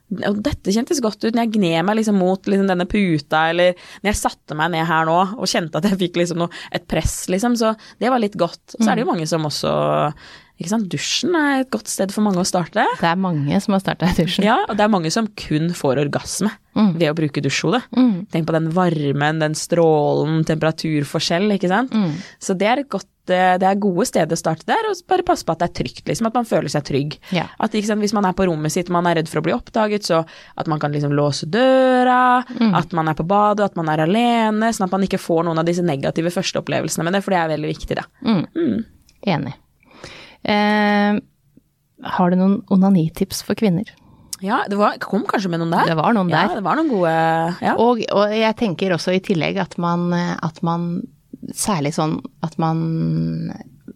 Og 0.07 0.39
dette 0.39 0.71
kjentes 0.71 1.01
godt 1.03 1.25
ut 1.25 1.35
når 1.35 1.43
jeg 1.43 1.53
gned 1.57 1.87
meg 1.87 1.97
liksom 1.99 2.19
mot 2.21 2.47
liksom 2.47 2.69
denne 2.69 2.87
puta, 2.87 3.49
eller 3.51 3.75
når 3.99 4.11
jeg 4.13 4.19
satte 4.21 4.55
meg 4.55 4.71
ned 4.71 4.87
her 4.87 5.07
nå 5.09 5.17
og 5.35 5.49
kjente 5.51 5.81
at 5.81 5.89
jeg 5.89 5.99
fikk 6.05 6.19
liksom 6.21 6.39
noe, 6.45 6.61
et 6.71 6.87
press, 6.87 7.25
liksom. 7.31 7.57
Så 7.59 7.73
det 7.99 8.11
var 8.13 8.23
litt 8.23 8.37
godt. 8.39 8.77
Og 8.77 8.83
så 8.83 8.91
er 8.91 8.95
det 8.95 9.03
jo 9.03 9.11
mange 9.11 9.27
som 9.29 9.47
også 9.49 9.73
Dusjen 10.57 11.35
er 11.37 11.61
et 11.61 11.69
godt 11.69 11.87
sted 11.87 12.09
for 12.11 12.25
mange 12.25 12.41
å 12.41 12.47
starte. 12.47 12.81
Det 12.97 13.05
er 13.05 13.19
mange 13.21 13.59
som 13.61 13.75
har 13.75 13.81
starta 13.83 14.07
i 14.09 14.15
dusjen. 14.17 14.43
Ja, 14.47 14.57
og 14.65 14.77
det 14.77 14.85
er 14.87 14.89
mange 14.89 15.11
som 15.13 15.27
kun 15.37 15.69
får 15.77 16.01
orgasme 16.07 16.49
ved 16.97 17.09
å 17.09 17.15
bruke 17.17 17.41
dusjhodet. 17.41 17.83
Tenk 18.33 18.47
på 18.47 18.53
den 18.53 18.71
varmen, 18.73 19.39
den 19.41 19.55
strålen, 19.57 20.43
temperaturforskjell, 20.49 21.51
ikke 21.55 21.69
sant. 21.71 21.93
Så 22.41 22.53
det 22.57 22.67
er 22.69 22.81
godt 22.89 23.07
eh, 23.33 23.57
det 23.61 23.65
er 23.69 23.79
gode 23.81 24.05
steder 24.07 24.33
å 24.33 24.39
starte 24.39 24.65
der, 24.69 24.85
og 24.89 24.97
bare 25.09 25.25
passe 25.25 25.45
på 25.45 25.51
at 25.53 25.59
det 25.61 25.67
er 25.69 25.75
trygt, 25.81 26.03
liksom, 26.07 26.29
at 26.29 26.37
man 26.37 26.45
føler 26.47 26.69
seg 26.73 26.85
trygg. 26.87 27.17
Ja. 27.35 27.47
At 27.59 27.73
ikke 27.77 27.89
sant, 27.89 28.01
Hvis 28.01 28.13
man 28.13 28.25
er 28.25 28.33
på 28.37 28.45
rommet 28.49 28.71
sitt 28.73 28.89
og 28.89 28.97
man 28.97 29.09
er 29.09 29.19
redd 29.19 29.29
for 29.29 29.41
å 29.41 29.45
bli 29.45 29.53
oppdaget, 29.53 30.05
så 30.09 30.23
at 30.57 30.67
man 30.69 30.79
kan 30.79 30.93
liksom 30.93 31.13
låse 31.17 31.45
døra, 31.49 32.41
at 32.77 32.93
man 32.97 33.07
er 33.09 33.17
på 33.17 33.25
badet, 33.27 33.65
at 33.71 33.75
man 33.77 33.89
er 33.93 34.05
alene, 34.05 34.73
sånn 34.73 34.85
at 34.89 34.93
man 34.97 35.05
ikke 35.05 35.21
får 35.21 35.45
noen 35.45 35.61
av 35.61 35.65
disse 35.69 35.85
negative 35.85 36.33
førsteopplevelsene 36.33 37.05
med 37.05 37.13
det, 37.17 37.23
for 37.25 37.33
det 37.35 37.41
er 37.43 37.53
veldig 37.57 37.73
viktig, 37.75 37.97
da. 38.01 38.05
Enig. 39.27 39.53
Eh, 40.47 41.19
har 42.17 42.31
du 42.31 42.37
noen 42.39 42.59
onanitips 42.73 43.43
for 43.45 43.59
kvinner? 43.59 43.89
Ja, 44.43 44.61
det 44.69 44.77
var, 44.77 44.99
kom 45.01 45.25
kanskje 45.27 45.49
med 45.49 45.63
noen 45.63 45.73
der. 45.73 45.89
Det 45.89 45.97
var 45.97 46.13
noen 46.13 46.29
der. 46.29 46.51
Ja, 46.51 46.57
det 46.59 46.65
var 46.65 46.77
noen 46.77 46.91
gode 46.91 47.13
ja. 47.65 47.73
Og, 47.81 48.03
og 48.13 48.33
jeg 48.37 48.57
tenker 48.59 48.93
også 48.93 49.15
i 49.17 49.21
tillegg 49.25 49.57
at 49.63 49.77
man, 49.81 50.11
at 50.13 50.63
man 50.65 50.89
Særlig 51.53 51.91
sånn 51.93 52.15
at 52.43 52.55
man 52.59 52.79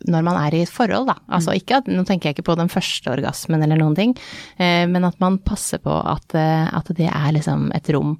Når 0.10 0.24
man 0.26 0.38
er 0.40 0.56
i 0.56 0.62
et 0.66 0.72
forhold, 0.72 1.08
da. 1.10 1.16
Altså 1.32 1.56
ikke 1.58 1.82
at 1.82 1.90
Nå 1.92 2.04
tenker 2.08 2.30
jeg 2.30 2.38
ikke 2.38 2.48
på 2.50 2.58
den 2.60 2.72
første 2.72 3.12
orgasmen 3.12 3.62
eller 3.64 3.80
noen 3.80 3.98
ting, 3.98 4.14
eh, 4.58 4.86
men 4.90 5.06
at 5.08 5.18
man 5.22 5.38
passer 5.46 5.82
på 5.84 5.94
at, 5.94 6.36
eh, 6.38 6.68
at 6.72 6.92
det 6.98 7.10
er 7.10 7.36
liksom 7.36 7.70
et 7.78 7.90
rom 7.94 8.16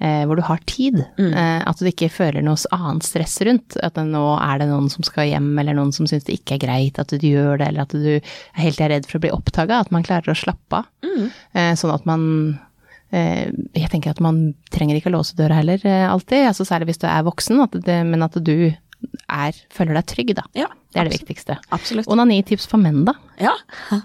eh, 0.00 0.24
hvor 0.26 0.38
du 0.38 0.44
har 0.46 0.62
tid. 0.68 1.02
Eh, 1.18 1.60
at 1.66 1.80
du 1.80 1.88
ikke 1.90 2.10
føler 2.12 2.44
noe 2.46 2.58
annet 2.74 3.06
stress 3.06 3.38
rundt. 3.46 3.78
At 3.84 3.98
nå 4.00 4.24
er 4.38 4.62
det 4.62 4.70
noen 4.70 4.88
som 4.92 5.06
skal 5.06 5.30
hjem, 5.30 5.50
eller 5.60 5.76
noen 5.76 5.92
som 5.96 6.08
syns 6.08 6.26
det 6.28 6.38
ikke 6.40 6.58
er 6.58 6.64
greit 6.66 7.00
at 7.02 7.12
du 7.12 7.26
gjør 7.26 7.58
det, 7.60 7.70
eller 7.70 7.86
at 7.86 7.96
du 7.96 8.14
er 8.16 8.62
helt 8.62 8.80
redd 8.80 9.08
for 9.08 9.18
å 9.18 9.26
bli 9.26 9.34
oppdaga. 9.34 9.82
At 9.84 9.92
man 9.94 10.06
klarer 10.06 10.32
å 10.32 10.38
slappe 10.38 10.82
av. 10.82 10.92
Eh, 11.56 11.74
sånn 11.78 11.94
at 11.94 12.08
man 12.08 12.24
Eh, 13.14 13.52
jeg 13.76 13.90
tenker 13.92 14.10
at 14.10 14.22
man 14.24 14.54
trenger 14.74 14.98
ikke 14.98 15.12
å 15.12 15.18
låse 15.18 15.36
døra 15.38 15.60
heller, 15.60 15.78
alltid. 16.10 16.48
Altså, 16.48 16.66
særlig 16.66 16.90
hvis 16.90 17.02
du 17.04 17.06
er 17.06 17.26
voksen, 17.26 17.62
at 17.62 17.78
det, 17.86 18.00
men 18.08 18.24
at 18.26 18.34
du 18.42 18.56
er, 18.66 19.60
føler 19.72 19.98
deg 19.98 20.08
trygg, 20.10 20.34
da. 20.38 20.46
Ja, 20.58 20.68
det 20.96 21.02
er 21.02 21.10
det 21.10 21.18
viktigste. 21.20 21.58
Absolutt. 21.76 22.08
Onanitips 22.08 22.64
for 22.70 22.80
menn, 22.80 23.04
da? 23.04 23.12
Ja. 23.42 23.52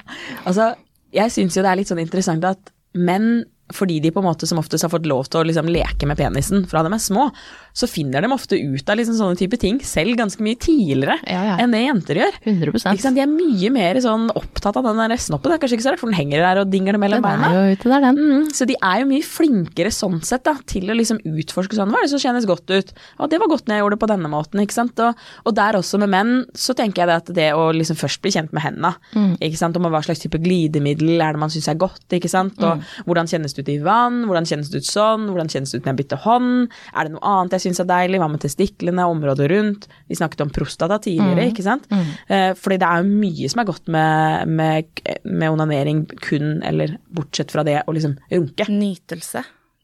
altså, 0.47 0.73
jeg 1.15 1.31
syns 1.31 1.55
jo 1.55 1.63
det 1.63 1.71
er 1.71 1.79
litt 1.79 1.91
sånn 1.91 2.01
interessant 2.03 2.43
at 2.47 2.71
menn, 2.99 3.45
fordi 3.75 3.99
de 4.03 4.11
på 4.13 4.21
en 4.21 4.27
måte 4.29 4.47
som 4.49 4.59
oftest 4.61 4.85
har 4.85 4.91
fått 4.93 5.07
lov 5.09 5.27
til 5.31 5.41
å 5.41 5.47
liksom 5.47 5.69
leke 5.71 6.07
med 6.09 6.19
penisen 6.19 6.65
fra 6.69 6.83
de 6.85 6.91
er 6.93 7.01
små, 7.01 7.29
så 7.73 7.87
finner 7.87 8.21
de 8.25 8.31
ofte 8.35 8.57
ut 8.59 8.89
av 8.91 8.97
liksom 8.99 9.15
sånne 9.17 9.37
type 9.39 9.57
ting 9.61 9.79
selv 9.85 10.17
ganske 10.19 10.43
mye 10.43 10.57
tidligere 10.59 11.15
Ja, 11.29 11.41
ja. 11.51 11.57
enn 11.63 11.71
det 11.71 11.83
jenter 11.85 12.19
gjør. 12.21 12.39
100 12.43 12.73
Ikke 12.75 13.03
sant? 13.05 13.15
De 13.15 13.23
er 13.23 13.31
mye 13.31 13.71
mer 13.71 13.99
sånn 14.03 14.27
opptatt 14.35 14.77
av 14.81 14.87
den 14.89 14.99
der 14.99 15.15
snoppen. 15.21 15.51
Det 15.51 15.57
er 15.57 15.63
kanskje 15.63 15.77
ikke 15.79 15.85
så 15.87 15.93
rart, 15.95 16.01
for 16.03 16.11
den 16.11 16.19
henger 16.19 16.43
der 16.43 16.61
og 16.63 16.71
dingler 16.73 16.99
mellom 17.01 17.23
beina. 17.23 17.51
jo 17.55 17.75
ute 17.77 17.91
der, 17.93 18.05
den. 18.09 18.19
Mm, 18.19 18.49
så 18.57 18.67
de 18.67 18.75
er 18.77 19.01
jo 19.03 19.09
mye 19.11 19.25
flinkere 19.25 19.91
sånn 19.95 20.19
sett 20.27 20.43
da, 20.47 20.55
til 20.67 20.91
å 20.91 20.97
liksom 20.97 21.21
utforske 21.23 21.77
sånn, 21.79 21.91
hva 21.93 22.01
er 22.01 22.07
det 22.07 22.13
som 22.13 22.21
kjennes 22.25 22.47
godt 22.49 22.69
ut? 22.75 22.91
Og 23.23 23.31
det 23.31 23.39
var 23.41 23.51
godt 23.53 23.67
når 23.69 23.77
jeg 23.79 23.85
gjorde 23.85 23.97
det 23.97 24.03
på 24.03 24.11
denne 24.11 24.31
måten, 24.33 24.63
ikke 24.65 24.77
sant? 24.77 24.99
Og, 25.05 25.23
og 25.47 25.55
der 25.57 25.79
også 25.79 25.99
med 26.01 26.11
menn, 26.11 26.33
så 26.57 26.75
tenker 26.77 27.03
jeg 27.05 27.11
det 27.11 27.17
at 27.21 27.31
det 27.39 27.49
å 27.55 27.69
liksom 27.75 27.99
først 27.99 28.21
bli 28.25 28.33
kjent 28.35 28.51
med 28.55 28.65
hendene, 28.65 28.93
ikke 29.39 29.59
sant? 29.59 29.79
Med 29.81 29.93
hva 29.95 30.03
slags 30.05 30.21
type 30.21 30.37
glidemiddel 30.43 31.21
er 31.21 31.33
det 31.37 31.41
man 31.41 31.49
synes 31.53 31.69
er 31.71 31.79
godt, 31.79 32.03
ikke 32.13 32.29
sant? 32.31 32.59
Og 32.61 32.83
hvordan 33.07 33.29
kjennes 33.31 33.55
det 33.55 33.60
ut 33.61 33.71
i 33.71 33.77
vann, 33.83 34.23
hvordan 34.29 34.47
kjennes 34.49 34.71
det 34.71 34.81
ut 34.81 34.89
sånn, 34.89 35.29
hvordan 35.31 35.51
kjennes 35.51 35.71
det 35.71 35.79
ut 35.79 35.85
når 35.85 35.93
jeg 35.93 35.99
bytter 36.01 36.21
hånd, 36.25 36.75
er 36.91 37.07
det 37.07 37.13
noe 37.15 37.33
annet 37.35 37.55
jeg 37.57 37.65
synes 37.67 37.83
er 37.83 37.89
deilig, 37.91 38.21
hva 38.21 38.29
med 38.33 38.43
testiklene, 38.43 39.07
området 39.11 39.49
rundt, 39.53 39.87
vi 40.09 40.19
snakket 40.19 40.45
om 40.45 40.53
prostata 40.53 40.99
tidligere, 41.01 41.47
ikke 41.53 41.65
sant? 41.65 41.87
Eh, 42.27 42.51
fordi 42.57 42.81
det 42.81 42.89
er 42.89 43.01
jo 43.01 43.21
mye 43.23 43.53
som 43.53 43.63
er 43.63 43.69
godt 43.71 43.91
med, 43.93 44.51
med, 44.59 45.01
med 45.23 45.49
onanering 45.53 46.05
kun, 46.21 46.59
eller 46.67 46.97
bortsett 47.13 47.53
fra 47.53 47.65
det 47.67 47.81
å 47.85 47.95
liksom 47.95 48.17
runke. 48.31 48.67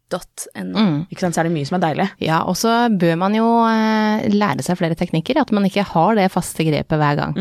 Nytelse.no. 0.08 0.84
Ikke 1.12 1.20
sant, 1.24 1.36
så 1.36 1.42
er 1.42 1.48
det 1.50 1.54
mye 1.56 1.68
som 1.68 1.78
er 1.78 1.84
deilig. 1.84 2.06
Ja, 2.24 2.40
og 2.48 2.56
så 2.60 2.72
bør 3.00 3.18
man 3.20 3.36
jo 3.36 3.46
eh, 3.68 4.28
lære 4.32 4.64
seg 4.66 4.78
flere 4.80 4.96
teknikker, 4.98 5.40
at 5.42 5.52
man 5.56 5.66
ikke 5.68 5.84
har 5.90 6.16
det 6.18 6.30
faste 6.34 6.64
grepet 6.68 6.98
hver 7.02 7.20
gang. 7.20 7.36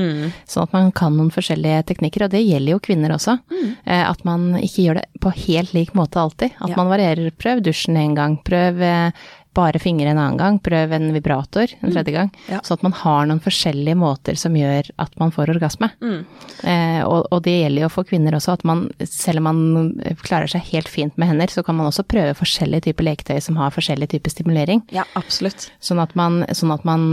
Sånn 0.48 0.66
at 0.66 0.74
man 0.74 0.90
kan 0.96 1.16
noen 1.16 1.30
forskjellige 1.34 1.84
teknikker, 1.92 2.26
og 2.26 2.34
det 2.34 2.42
gjelder 2.44 2.74
jo 2.76 2.82
kvinner 2.82 3.14
også. 3.16 3.38
Eh, 3.86 4.02
At 4.06 4.24
man 4.26 4.54
ikke 4.58 4.84
gjør 4.88 5.00
det 5.00 5.06
på 5.22 5.32
helt 5.46 5.72
lik 5.74 5.94
måte 5.94 6.20
alltid. 6.22 6.52
At 6.60 6.70
Ja. 6.70 6.76
man 6.76 6.88
varierer. 6.90 7.30
Prøv 7.38 7.62
dusjen 7.62 7.96
en 7.96 8.14
gang, 8.14 8.36
prøv 8.44 8.80
eh, 8.82 9.10
bare 9.56 9.80
fingre 9.82 10.12
en 10.12 10.20
annen 10.20 10.38
gang, 10.40 10.58
prøv 10.62 10.92
en 10.96 11.08
vibrator 11.14 11.72
en 11.80 11.92
tredje 11.92 12.14
gang. 12.14 12.30
Ja. 12.50 12.60
Så 12.66 12.76
at 12.76 12.84
man 12.86 12.94
har 12.96 13.26
noen 13.28 13.42
forskjellige 13.42 13.98
måter 13.98 14.38
som 14.38 14.56
gjør 14.58 14.90
at 15.02 15.16
man 15.20 15.32
får 15.34 15.54
orgasme. 15.56 15.90
Eh, 16.02 17.02
og, 17.04 17.28
og 17.32 17.42
det 17.46 17.56
gjelder 17.56 17.86
jo 17.86 17.92
for 17.92 18.08
kvinner 18.08 18.36
også, 18.36 18.56
at 18.58 18.66
man, 18.68 18.86
selv 19.08 19.42
om 19.42 19.48
man 19.48 20.16
klarer 20.26 20.50
seg 20.52 20.66
helt 20.72 20.90
fint 20.92 21.16
med 21.20 21.30
hender, 21.32 21.52
så 21.52 21.64
kan 21.66 21.78
man 21.78 21.90
også 21.90 22.06
prøve 22.08 22.36
forskjellige 22.38 22.88
typer 22.88 23.08
leketøy 23.10 23.40
som 23.44 23.58
har 23.60 23.74
forskjellig 23.74 24.10
type 24.14 24.32
stimulering. 24.32 24.84
Ja, 24.94 25.06
absolutt. 25.18 25.70
Sånn 25.84 26.02
at, 26.02 26.16
man, 26.18 26.42
sånn 26.56 26.74
at 26.74 26.86
man 26.88 27.06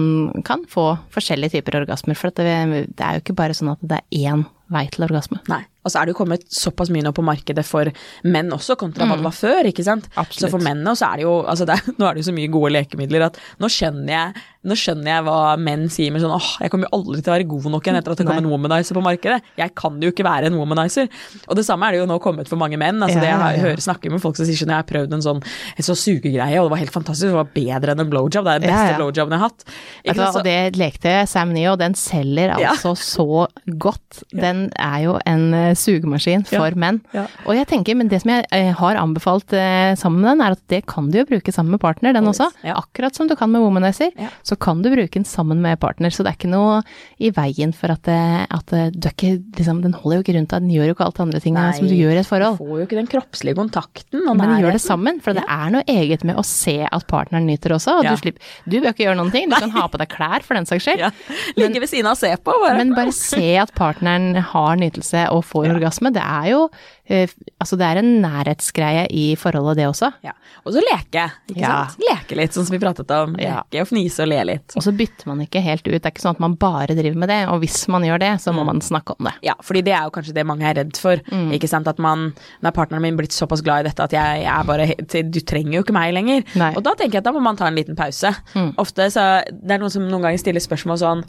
kan 0.48 0.68
få 0.70 0.94
forskjellige 1.14 1.58
typer 1.58 1.84
orgasmer. 1.84 2.20
For 2.20 2.34
det, 2.36 2.88
det 2.94 3.06
er 3.06 3.18
jo 3.18 3.26
ikke 3.26 3.40
bare 3.40 3.58
sånn 3.58 3.74
at 3.76 3.84
det 3.84 4.02
er 4.04 4.34
én 4.34 4.48
vei 4.74 4.88
til 4.92 5.08
orgasme. 5.08 5.42
Nei. 5.52 5.64
Og 5.84 5.92
så 5.92 6.00
er 6.00 6.06
det 6.08 6.14
jo 6.16 6.20
kommet 6.24 6.46
såpass 6.54 6.90
mye 6.94 7.04
nå 7.06 7.12
på 7.16 7.24
markedet 7.26 7.66
for 7.68 7.90
menn 8.24 8.52
også, 8.56 8.78
kontra 8.80 9.08
hva 9.10 9.18
det 9.20 9.26
var 9.28 9.36
før, 9.36 9.68
ikke 9.70 9.84
sant. 9.86 10.08
Absolutt. 10.16 10.48
Så 10.48 10.52
for 10.54 10.64
mennene 10.64 10.96
så 10.96 11.10
er 11.12 11.22
det 11.22 11.28
jo 11.28 11.36
altså 11.44 11.68
det 11.70 11.76
er, 11.78 11.94
Nå 12.00 12.08
er 12.08 12.16
det 12.18 12.24
jo 12.24 12.30
så 12.32 12.36
mye 12.36 12.52
gode 12.54 12.72
lekemidler 12.74 13.28
at 13.28 13.40
nå 13.62 13.70
skjønner 13.72 14.14
jeg, 14.14 14.44
nå 14.64 14.76
skjønner 14.80 15.10
jeg 15.12 15.24
hva 15.28 15.38
menn 15.60 15.90
sier 15.92 16.14
med 16.16 16.24
sånn 16.24 16.32
åh, 16.38 16.50
jeg 16.64 16.72
kommer 16.72 16.88
jo 16.88 16.96
aldri 17.02 17.20
til 17.20 17.32
å 17.32 17.36
være 17.36 17.48
god 17.52 17.66
nok 17.74 17.88
igjen 17.90 17.98
etter 18.00 18.14
at 18.16 18.22
det 18.22 18.28
kom 18.30 18.40
en 18.40 18.48
womanizer 18.48 18.96
på 18.96 19.04
markedet. 19.04 19.40
Jeg 19.60 19.74
kan 19.76 19.98
jo 20.00 20.12
ikke 20.14 20.24
være 20.24 20.48
en 20.48 20.56
womanizer. 20.56 21.10
Og 21.52 21.58
det 21.60 21.66
samme 21.68 21.90
er 21.90 21.98
det 21.98 22.00
jo 22.00 22.08
nå 22.08 22.18
kommet 22.24 22.48
for 22.48 22.62
mange 22.62 22.80
menn. 22.80 23.02
Altså 23.04 23.18
Ja, 23.20 23.24
det 23.26 23.30
jeg, 23.30 23.40
har- 23.42 23.52
ja, 23.52 23.58
ja. 23.60 23.64
hører 23.68 23.84
snakker 23.84 24.14
med 24.14 24.24
folk 24.24 24.40
som 24.40 24.48
sier 24.48 24.56
sånn, 24.62 24.72
jeg 24.72 24.80
har 24.80 24.88
prøvd 24.88 25.18
en 25.18 25.26
sånn, 25.26 25.42
en 25.44 25.88
sånn 25.90 26.00
sugegreie, 26.00 26.62
og 26.62 26.70
det 26.70 26.74
var 26.78 26.82
helt 26.86 26.96
fantastisk, 26.96 27.28
det 27.34 27.42
var 27.42 27.52
bedre 27.60 27.92
enn 27.98 28.06
en 28.06 28.12
blowjob. 28.14 28.48
Det 28.48 28.54
er 28.56 28.64
den 28.64 28.72
beste 28.72 28.94
ja. 28.94 28.98
blowjoben 29.02 29.36
jeg 29.36 29.44
har 29.44 29.50
hatt. 29.52 29.68
Vet 29.68 30.14
Ikke 30.14 30.32
du 30.32 30.40
og 30.40 30.48
det 30.48 30.58
lekte 30.80 31.16
Sam 31.28 31.52
Neo, 31.54 31.76
den 31.84 31.98
selger 32.00 32.56
Ja. 32.64 32.72
altså 32.72 32.96
så 32.96 33.28
godt. 33.68 34.24
Den 34.44 34.70
er 34.80 35.00
jo 35.04 35.18
en 35.28 35.44
eh, 35.54 35.73
sugemaskin 35.80 36.46
for 36.50 36.76
menn. 36.80 37.02
Ja. 37.14 37.26
Og 37.46 37.56
jeg 37.58 37.68
tenker, 37.70 37.96
men 38.00 38.08
det 38.12 38.22
som 38.24 38.32
jeg 38.34 38.46
eh, 38.52 38.72
har 38.80 38.96
anbefalt 39.00 39.54
eh, 39.54 39.94
sammen 40.00 40.22
med 40.22 40.32
den, 40.34 40.42
er 40.46 40.56
at 40.58 40.64
det 40.72 40.82
kan 40.90 41.10
du 41.12 41.20
jo 41.20 41.26
bruke 41.30 41.54
sammen 41.54 41.72
med 41.76 41.82
partner, 41.84 42.14
den 42.14 42.26
også. 42.30 42.50
Ja. 42.64 42.76
Akkurat 42.82 43.16
som 43.16 43.28
du 43.30 43.36
kan 43.40 43.52
med 43.52 43.62
womanizer, 43.62 44.12
Ja. 44.20 44.30
så 44.44 44.58
kan 44.60 44.82
du 44.82 44.90
bruke 44.94 45.14
den 45.18 45.26
sammen 45.26 45.62
med 45.62 45.80
partner. 45.80 46.10
Så 46.14 46.24
det 46.24 46.34
er 46.34 46.38
ikke 46.40 46.52
noe 46.54 46.82
i 47.20 47.30
veien 47.36 47.74
for 47.74 47.92
at, 47.92 48.04
det- 48.04 48.48
at 48.54 48.66
du 48.94 49.08
er 49.08 49.14
ikke, 49.14 49.44
liksom, 49.58 49.82
den 49.84 49.94
holder 49.94 50.18
jo 50.20 50.24
ikke 50.26 50.38
rundt 50.38 50.50
deg, 50.54 50.62
den 50.68 50.74
gjør 50.76 50.88
jo 50.92 50.96
ikke 50.98 51.06
alt 51.08 51.20
andre 51.20 51.40
ting 51.44 51.54
Nei, 51.58 51.72
som 51.78 51.88
du 51.88 51.94
gjør 51.96 52.14
i 52.18 52.22
et 52.24 52.28
forhold. 52.30 52.58
Du 52.58 52.64
får 52.66 52.80
jo 52.80 52.86
ikke 52.88 53.00
den 53.02 53.08
kroppslige 53.12 53.56
kontakten. 53.60 54.24
Men 54.38 54.58
gjør 54.62 54.72
det 54.78 54.82
sammen, 54.84 55.22
for 55.24 55.34
det 55.34 55.44
er 55.48 55.70
noe 55.74 55.84
eget 55.88 56.24
med 56.24 56.36
å 56.40 56.44
se 56.46 56.80
at 56.86 57.08
partneren 57.08 57.46
nyter 57.48 57.74
også. 57.76 58.00
Og 58.00 58.04
Ja. 58.06 58.12
du, 58.16 58.18
slipper, 58.22 58.42
du 58.68 58.80
bør 58.82 58.92
ikke 58.94 59.06
gjøre 59.08 59.18
noen 59.18 59.32
ting, 59.32 59.50
du 59.50 59.56
kan 59.56 59.70
ha 59.72 59.88
på 59.88 59.98
deg 59.98 60.10
klær 60.10 60.44
for 60.44 60.56
den 60.56 60.66
saks 60.66 60.84
skyld. 60.86 61.00
Ja. 61.00 61.10
Ligge 61.58 61.80
ved 61.80 61.90
siden 61.90 62.06
av 62.10 62.18
og 62.18 62.18
se 62.18 62.32
på, 62.38 62.52
bare. 62.62 62.78
Men 62.78 62.94
bare 62.96 63.12
se 63.16 63.56
at 63.58 63.72
partneren 63.76 64.36
har 64.42 64.76
nytelse 64.80 65.28
og 65.32 65.44
får 65.46 65.63
orgasme, 65.72 66.10
det 66.10 66.22
er 66.22 66.46
jo 66.52 66.70
Altså 67.10 67.76
det 67.78 67.86
er 67.86 68.00
en 68.00 68.22
nærhetsgreie 68.24 69.08
i 69.12 69.36
forholdet, 69.36 69.76
det 69.82 69.88
også. 69.90 70.12
Ja. 70.24 70.32
Og 70.66 70.72
så 70.74 70.80
leke, 70.82 71.26
ikke 71.52 71.60
Ja. 71.60 71.88
sant. 71.88 72.00
Leke 72.00 72.36
litt, 72.38 72.52
sånn 72.56 72.66
som 72.66 72.78
vi 72.78 72.80
pratet 72.86 73.12
om. 73.12 73.36
Ja. 73.40 73.64
Leke 73.72 73.82
og 73.82 73.88
fnise 73.90 74.22
og 74.24 74.30
le 74.30 74.44
litt. 74.46 74.74
Og 74.78 74.84
så 74.84 74.96
bytter 74.96 75.28
man 75.28 75.42
ikke 75.46 75.62
helt 75.62 75.84
ut. 75.88 75.92
Det 76.02 76.06
er 76.06 76.12
ikke 76.12 76.22
sånn 76.24 76.36
at 76.36 76.40
man 76.40 76.56
bare 76.56 76.88
driver 76.96 77.16
med 77.18 77.30
det, 77.30 77.48
og 77.50 77.60
hvis 77.62 77.88
man 77.90 78.04
gjør 78.04 78.20
det, 78.20 78.32
så 78.40 78.52
Mm. 78.54 78.56
må 78.56 78.66
man 78.66 78.80
snakke 78.80 79.16
om 79.20 79.26
det. 79.26 79.34
Ja, 79.44 79.54
fordi 79.62 79.84
det 79.84 79.94
er 79.94 80.04
jo 80.04 80.12
kanskje 80.12 80.34
det 80.34 80.46
mange 80.46 80.64
er 80.64 80.74
redd 80.76 80.96
for. 80.98 81.18
Mm. 81.32 81.52
Ikke 81.52 81.68
sant, 81.68 81.88
at 81.88 82.00
man 82.00 82.34
Nå 82.64 82.68
er 82.68 82.72
partneren 82.72 83.02
min 83.02 83.18
blitt 83.18 83.32
såpass 83.32 83.62
glad 83.62 83.86
i 83.86 83.90
dette 83.90 84.00
at 84.04 84.12
jeg, 84.12 84.44
jeg 84.44 84.60
er 84.60 84.64
bare 84.64 84.96
Du 85.32 85.40
trenger 85.42 85.74
jo 85.74 85.84
ikke 85.84 85.94
meg 85.94 86.14
lenger. 86.14 86.44
Nei. 86.56 86.72
Mm. 86.72 86.78
Og 86.78 86.84
da 86.84 86.94
tenker 86.96 87.12
jeg 87.14 87.18
at 87.18 87.24
da 87.26 87.32
må 87.32 87.42
man 87.42 87.56
ta 87.58 87.66
en 87.68 87.76
liten 87.76 87.96
pause. 87.96 88.34
Ofte 88.78 89.12
så 89.12 89.44
Det 89.52 89.72
er 89.72 89.78
noen 89.80 89.92
som 89.92 90.04
noen 90.08 90.22
ganger 90.22 90.40
stiller 90.40 90.60
spørsmål 90.62 90.98
sånn 91.00 91.24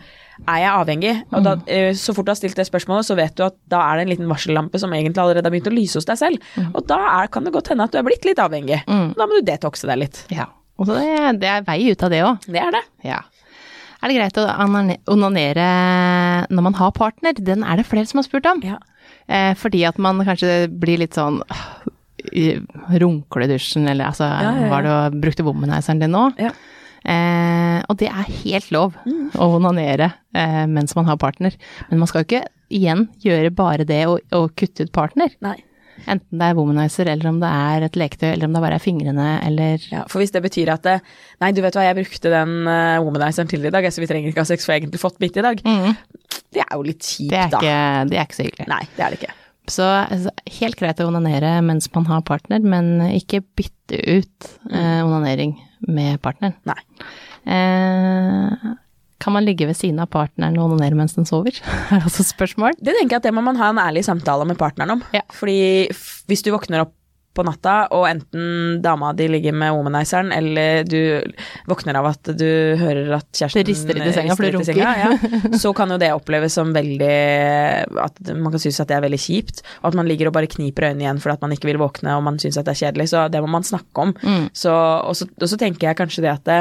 Er 0.48 0.58
jeg 0.58 0.70
avhengig? 0.70 1.22
Og 1.32 1.40
Mm. 1.40 1.44
da, 1.44 1.52
eh, 1.68 1.92
så 1.92 2.12
fort 2.14 2.26
du 2.26 2.30
har 2.30 2.34
stilt 2.36 2.56
det 2.56 2.66
spørsmålet, 2.66 3.04
så 3.06 3.14
vet 3.16 3.34
du 3.36 3.44
at 3.44 3.54
da 3.68 3.80
er 3.92 3.98
det 4.04 4.10
en 4.10 4.16
liten 4.18 4.28
varsellampe 4.28 4.78
som 4.80 4.90
egentlig 4.90 5.16
allerede 5.18 5.44
har 5.44 5.50
begynt 5.50 5.63
å 5.70 5.74
lyse 5.74 5.96
hos 6.00 6.08
deg 6.08 6.18
selv. 6.20 6.38
Mm. 6.56 6.70
Og 6.74 6.86
da 6.90 6.98
er, 7.22 7.28
kan 7.32 7.44
det 7.46 7.52
godt 7.54 7.68
hende 7.72 7.84
at 7.88 7.92
du 7.94 7.98
er 8.00 8.06
blitt 8.06 8.24
litt 8.28 8.38
avhengig. 8.42 8.82
Og 8.88 9.14
Da 9.16 9.26
må 9.30 9.38
du 9.40 9.46
detoxe 9.46 9.86
deg 9.90 9.98
litt. 10.04 10.24
Ja. 10.34 10.48
Og 10.78 10.88
det, 10.90 11.38
det 11.40 11.48
er 11.48 11.62
vei 11.66 11.78
ut 11.92 12.02
av 12.02 12.10
det 12.10 12.22
òg. 12.26 12.44
Det 12.50 12.60
er 12.60 12.74
det. 12.74 12.82
Ja. 13.06 13.20
Er 14.02 14.10
det 14.10 14.16
greit 14.18 14.36
å 14.42 14.44
onanere 15.14 15.68
når 16.52 16.62
man 16.66 16.74
har 16.80 16.90
partner? 16.92 17.32
Den 17.38 17.62
er 17.64 17.78
det 17.80 17.86
flere 17.88 18.06
som 18.10 18.18
har 18.20 18.26
spurt 18.26 18.46
om. 18.50 18.60
Ja. 18.66 18.76
Eh, 19.28 19.54
fordi 19.56 19.84
at 19.88 19.96
man 20.02 20.20
kanskje 20.26 20.66
blir 20.68 20.98
litt 21.00 21.16
sånn 21.16 21.40
«Åh, 21.46 21.90
i- 22.32 22.58
dusjen, 23.48 23.86
eller 23.88 24.06
altså 24.10 24.24
ja, 24.28 24.52
ja. 24.64 24.68
Var 24.72 24.82
det 24.82 24.90
å 24.92 25.20
brukte 25.20 25.44
womanizeren 25.44 26.00
din 26.00 26.12
nå? 26.12 26.26
Ja. 26.40 26.50
Eh, 27.04 27.82
og 27.88 27.98
det 28.00 28.08
er 28.08 28.28
helt 28.44 28.70
lov 28.72 28.94
Mm. 29.04 29.30
å 29.36 29.48
onanere 29.58 30.12
eh, 30.34 30.64
mens 30.66 30.94
man 30.96 31.04
har 31.04 31.16
partner. 31.20 31.52
Men 31.90 31.98
man 32.00 32.08
skal 32.08 32.24
jo 32.24 32.28
ikke 32.30 32.46
igjen 32.74 33.06
gjøre 33.22 33.52
bare 33.54 33.86
det 33.88 34.02
og, 34.10 34.18
og 34.34 34.50
kutte 34.58 34.86
ut 34.88 34.92
partner. 34.94 35.32
Nei. 35.44 35.56
Enten 36.10 36.40
det 36.40 36.46
er 36.50 36.56
womanizer, 36.58 37.06
eller 37.08 37.28
om 37.30 37.36
det 37.40 37.48
er 37.54 37.84
et 37.86 37.94
leketøy, 37.96 38.26
eller 38.32 38.48
om 38.48 38.56
det 38.56 38.62
bare 38.64 38.76
er 38.80 38.82
fingrene, 38.82 39.28
eller 39.46 39.84
Ja, 39.92 40.00
for 40.10 40.18
hvis 40.20 40.32
det 40.34 40.42
betyr 40.42 40.72
at 40.74 40.82
det, 40.84 40.96
Nei, 41.40 41.52
du 41.54 41.60
vet 41.62 41.76
hva, 41.78 41.84
jeg 41.86 41.96
brukte 42.00 42.32
den 42.34 42.56
uh, 42.66 42.98
womanizeren 43.06 43.48
til 43.48 43.62
i 43.64 43.70
dag, 43.72 43.86
så 43.94 44.02
vi 44.02 44.08
trenger 44.10 44.32
ikke 44.32 44.42
ha 44.42 44.48
sex, 44.50 44.66
for 44.66 44.74
jeg 44.74 44.80
har 44.82 44.88
egentlig 44.88 45.00
fått 45.04 45.22
mitt 45.22 45.38
i 45.38 45.44
dag. 45.46 45.62
Det 45.64 46.64
er 46.66 46.74
jo 46.74 46.82
litt 46.90 47.06
kjipt, 47.06 47.30
Mm. 47.30 47.30
det, 47.30 47.38
er 47.40 47.54
da. 47.54 47.62
ikke, 47.62 48.10
det 48.10 48.18
er 48.18 48.26
ikke 48.26 48.38
så 48.40 48.48
hyggelig. 48.48 48.68
Nei, 48.74 48.82
det 48.98 49.06
er 49.06 49.14
det 49.14 49.20
ikke. 49.22 49.36
Så 49.70 49.86
altså, 49.86 50.34
helt 50.58 50.76
greit 50.82 50.98
å 51.00 51.06
onanere 51.08 51.54
mens 51.64 51.86
man 51.94 52.04
har 52.10 52.26
partner, 52.26 52.60
men 52.74 52.90
ikke 53.14 53.40
bytte 53.56 54.02
ut 54.18 54.50
eh, 54.74 55.00
onanering 55.06 55.54
med 55.88 56.18
partneren. 56.26 56.58
Nei. 56.68 56.76
Eh, 57.54 58.74
kan 59.22 59.32
man 59.36 59.46
ligge 59.46 59.68
ved 59.68 59.78
siden 59.78 60.00
av 60.02 60.10
partneren 60.12 60.58
og 60.58 60.72
onanere 60.72 60.98
mens 60.98 61.16
den 61.16 61.28
sover? 61.28 61.54
er 61.90 62.02
det 62.02 62.10
også 62.10 62.26
spørsmål. 62.26 62.76
Det 62.80 62.96
tenker 62.96 63.16
jeg 63.16 63.22
at 63.22 63.28
det 63.28 63.34
må 63.36 63.44
man 63.44 63.60
ha 63.60 63.70
en 63.72 63.82
ærlig 63.82 64.04
samtale 64.06 64.46
med 64.48 64.58
partneren 64.60 64.96
om. 64.96 65.04
Ja. 65.14 65.22
Fordi 65.34 65.88
hvis 66.30 66.44
du 66.44 66.52
våkner 66.54 66.86
opp 66.86 66.94
på 67.34 67.44
natta, 67.46 67.74
og 67.96 68.04
enten 68.08 68.78
dama 68.84 69.12
di 69.16 69.26
ligger 69.28 69.52
med 69.56 69.72
womanizeren, 69.74 70.30
eller 70.32 70.84
du 70.86 71.20
våkner 71.68 71.98
av 71.98 72.06
at 72.12 72.30
du 72.38 72.46
hører 72.80 73.10
at 73.18 73.26
kjæresten 73.34 73.66
rister 73.68 73.98
litt 73.98 74.08
i 74.10 74.14
senga, 74.14 74.36
for 74.38 74.46
det 74.46 74.52
runker. 74.54 74.70
senga, 74.70 74.94
ja, 75.00 75.58
så 75.62 75.72
kan 75.76 75.90
jo 75.90 75.98
det 75.98 76.12
oppleves 76.14 76.54
som 76.54 76.72
veldig 76.74 77.12
At 78.04 78.20
man 78.34 78.52
kan 78.54 78.62
synes 78.62 78.80
at 78.82 78.90
det 78.90 78.96
er 78.98 79.04
veldig 79.06 79.20
kjipt, 79.20 79.62
og 79.82 79.90
at 79.90 79.98
man 79.98 80.08
ligger 80.10 80.30
og 80.30 80.36
bare 80.36 80.50
kniper 80.50 80.88
øynene 80.90 81.06
igjen 81.06 81.22
fordi 81.22 81.36
at 81.38 81.44
man 81.46 81.54
ikke 81.56 81.70
vil 81.72 81.80
våkne 81.82 82.16
og 82.18 82.24
man 82.26 82.38
synes 82.42 82.58
at 82.60 82.66
det 82.68 82.74
er 82.76 82.82
kjedelig, 82.86 83.08
så 83.12 83.26
det 83.32 83.40
må 83.44 83.50
man 83.50 83.66
snakke 83.66 84.04
om. 84.06 84.14
Mm. 84.22 84.48
Så, 84.54 84.72
og, 84.74 85.14
så, 85.18 85.26
og 85.40 85.48
så 85.50 85.58
tenker 85.60 85.88
jeg 85.90 85.98
kanskje 85.98 86.24
det 86.24 86.32
at 86.34 86.44
det, 86.48 86.58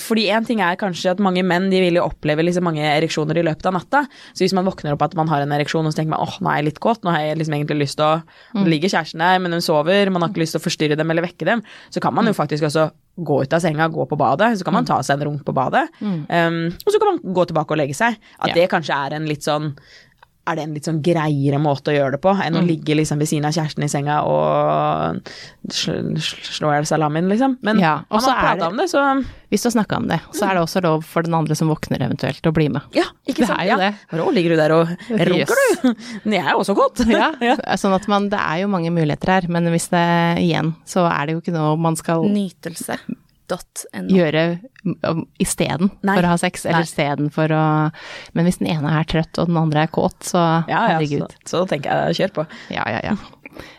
Fordi 0.00 0.26
en 0.34 0.44
ting 0.44 0.60
er 0.64 0.76
kanskje 0.80 1.12
at 1.14 1.20
mange 1.22 1.42
menn 1.46 1.68
de 1.70 1.78
vil 1.80 1.96
jo 2.00 2.06
oppleve 2.08 2.42
liksom 2.44 2.66
mange 2.66 2.82
ereksjoner 2.84 3.38
i 3.40 3.44
løpet 3.46 3.68
av 3.70 3.76
natta. 3.78 4.02
Så 4.34 4.42
hvis 4.44 4.54
man 4.56 4.66
våkner 4.66 4.96
opp 4.96 5.04
at 5.06 5.14
man 5.16 5.28
har 5.30 5.44
en 5.44 5.52
ereksjon 5.54 5.86
og 5.86 5.92
så 5.94 6.00
tenker 6.00 6.12
man 6.16 6.24
åh, 6.26 6.34
nå 6.42 6.50
er 6.50 6.58
jeg 6.60 6.66
litt 6.72 6.80
kåt, 6.84 7.04
nå 7.06 7.14
har 7.14 7.22
jeg 7.28 7.38
liksom 7.40 7.54
egentlig 7.58 7.78
lyst 7.84 7.98
til 8.00 8.06
å 8.08 8.14
Mm. 8.54 8.64
ligge 8.64 8.88
kjæresten 8.88 9.20
der, 9.20 9.38
men 9.44 9.52
hun 9.52 9.60
sover, 9.64 9.97
man 10.06 10.22
har 10.22 10.28
ikke 10.30 10.42
lyst 10.44 10.54
til 10.56 10.60
å 10.60 10.64
forstyrre 10.64 10.96
dem 10.96 11.10
eller 11.10 11.22
vekke 11.22 11.44
dem, 11.44 11.62
så 11.90 12.00
kan 12.00 12.14
man 12.14 12.24
Mm. 12.24 12.28
jo 12.32 12.34
faktisk 12.42 12.64
også 12.64 12.90
gå 13.18 13.42
ut 13.42 13.52
av 13.52 13.60
senga, 13.60 13.88
gå 13.90 14.06
på 14.08 14.16
badet, 14.16 14.58
så 14.58 14.64
kan 14.64 14.74
man 14.74 14.84
ta 14.84 15.00
seg 15.02 15.18
en 15.20 15.26
runk 15.26 15.42
på 15.44 15.52
badet, 15.52 15.88
um, 16.00 16.66
og 16.86 16.92
så 16.92 16.98
kan 17.00 17.08
man 17.14 17.34
gå 17.34 17.46
tilbake 17.46 17.70
og 17.74 17.78
legge 17.78 17.94
seg. 17.94 18.16
At 18.38 18.50
Mm. 18.50 18.54
Det 18.54 18.70
kanskje 18.70 18.94
er 19.06 19.14
en 19.16 19.26
litt 19.26 19.42
sånn 19.42 19.74
er 20.48 20.56
det 20.56 20.64
en 20.64 20.74
litt 20.74 20.84
sånn 20.88 21.02
greiere 21.04 21.58
måte 21.60 21.92
å 21.92 21.96
gjøre 21.96 22.12
det 22.16 22.20
på, 22.24 22.32
enn 22.34 22.54
Mm. 22.54 22.62
å 22.62 22.66
ligge 22.66 22.96
liksom 22.96 23.18
ved 23.18 23.28
siden 23.28 23.44
av 23.46 23.52
kjæresten 23.52 23.84
i 23.84 23.88
senga 23.92 24.22
og 24.24 25.20
sl 25.70 26.16
sl 26.18 26.38
slå 26.58 26.70
i 26.72 26.76
hjel 26.78 26.86
salamien, 26.88 27.28
liksom. 27.28 27.58
Men 27.62 27.78
Ja, 27.78 28.00
og 28.10 28.22
har 28.22 28.34
prata 28.40 28.58
det- 28.58 28.66
om 28.68 28.76
det, 28.76 28.88
så 28.90 29.24
Hvis 29.50 29.62
du 29.62 29.68
har 29.70 29.82
snakka 29.82 29.96
om 29.96 30.08
det, 30.08 30.20
så 30.32 30.44
er 30.44 30.54
det 30.54 30.62
også 30.62 30.82
lov 30.82 31.04
for 31.04 31.22
den 31.22 31.32
andre 31.32 31.54
som 31.54 31.68
våkner 31.68 31.98
eventuelt 32.04 32.42
å 32.42 32.52
bli 32.52 32.68
med. 32.68 32.82
ja, 32.92 33.04
ikke 33.26 33.36
Det 33.38 33.46
sant. 33.46 33.60
er 33.60 33.64
jo 33.64 33.68
ja. 33.70 33.76
det. 33.78 33.94
Rå, 34.12 34.26
ligger 34.34 34.50
du 34.50 34.56
der 34.56 34.72
og 34.72 34.88
runker, 35.08 35.46
du? 35.82 35.94
Jeg 36.30 36.44
er 36.44 36.50
jo 36.52 36.58
også 36.58 36.76
godt. 36.76 37.06
Ja, 37.08 37.32
sånn 37.76 37.94
at 37.94 38.06
man, 38.08 38.28
det 38.28 38.38
er 38.38 38.60
jo 38.60 38.68
mange 38.68 38.90
muligheter 38.92 39.26
her, 39.40 39.48
men 39.48 39.64
hvis 39.72 39.88
det 39.88 40.42
igjen, 40.44 40.74
så 40.84 41.08
er 41.10 41.26
det 41.26 41.32
jo 41.34 41.40
ikke 41.40 41.54
noe 41.56 41.76
man 41.78 41.96
skal 41.96 42.24
Nytelse.no. 43.48 44.14
gjøre 44.14 44.44
um, 45.08 45.24
isteden 45.40 45.90
for 46.02 46.24
å 46.24 46.34
ha 46.34 46.36
sex, 46.40 46.66
eller 46.66 46.86
istedenfor 46.86 46.88
isteden 46.88 47.32
for 47.34 47.54
å 47.56 47.64
Men 48.36 48.48
hvis 48.48 48.60
den 48.60 48.70
ene 48.74 48.92
er 49.00 49.08
trøtt 49.08 49.40
og 49.40 49.50
den 49.50 49.58
andre 49.60 49.86
er 49.86 49.92
kåt, 49.92 50.20
så 50.30 50.44
Ja, 50.68 50.84
ja, 50.84 50.84
herregud. 50.98 51.34
så, 51.44 51.62
så 51.62 51.66
tenker 51.70 52.08
jeg 52.08 52.20
kjør 52.22 52.34
på. 52.40 52.46
Ja, 52.74 52.86
ja, 52.92 53.02
ja. 53.10 53.16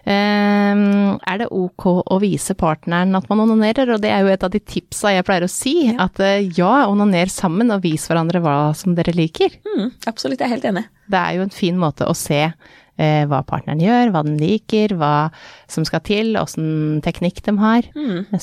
Um, 0.03 1.19
er 1.23 1.37
det 1.39 1.47
ok 1.55 1.85
å 2.11 2.17
vise 2.19 2.55
partneren 2.57 3.15
at 3.15 3.29
man 3.29 3.43
onanerer? 3.45 3.93
Og 3.95 4.01
det 4.03 4.11
er 4.11 4.25
jo 4.25 4.33
et 4.33 4.43
av 4.43 4.51
de 4.51 4.59
tipsa 4.59 5.13
jeg 5.13 5.25
pleier 5.27 5.45
å 5.45 5.51
si, 5.51 5.75
at 5.93 6.19
uh, 6.19 6.39
ja, 6.57 6.89
onaner 6.89 7.31
sammen 7.31 7.71
og 7.71 7.83
vis 7.85 8.09
hverandre 8.09 8.41
hva 8.43 8.57
som 8.75 8.97
dere 8.97 9.15
liker. 9.15 9.55
Mm, 9.63 9.93
absolutt, 10.09 10.41
jeg 10.41 10.49
er 10.49 10.55
helt 10.57 10.69
enig. 10.71 10.85
Det 11.09 11.21
er 11.21 11.37
jo 11.37 11.45
en 11.47 11.53
fin 11.53 11.79
måte 11.79 12.09
å 12.09 12.15
se 12.17 12.41
hva 13.29 13.39
partneren 13.47 13.79
gjør, 13.83 14.11
hva 14.13 14.23
den 14.27 14.37
liker, 14.41 14.95
hva 14.99 15.29
som 15.71 15.85
skal 15.87 16.01
til, 16.05 16.33
åssen 16.39 16.99
teknikk 17.05 17.41
de 17.45 17.53
har. 17.61 17.87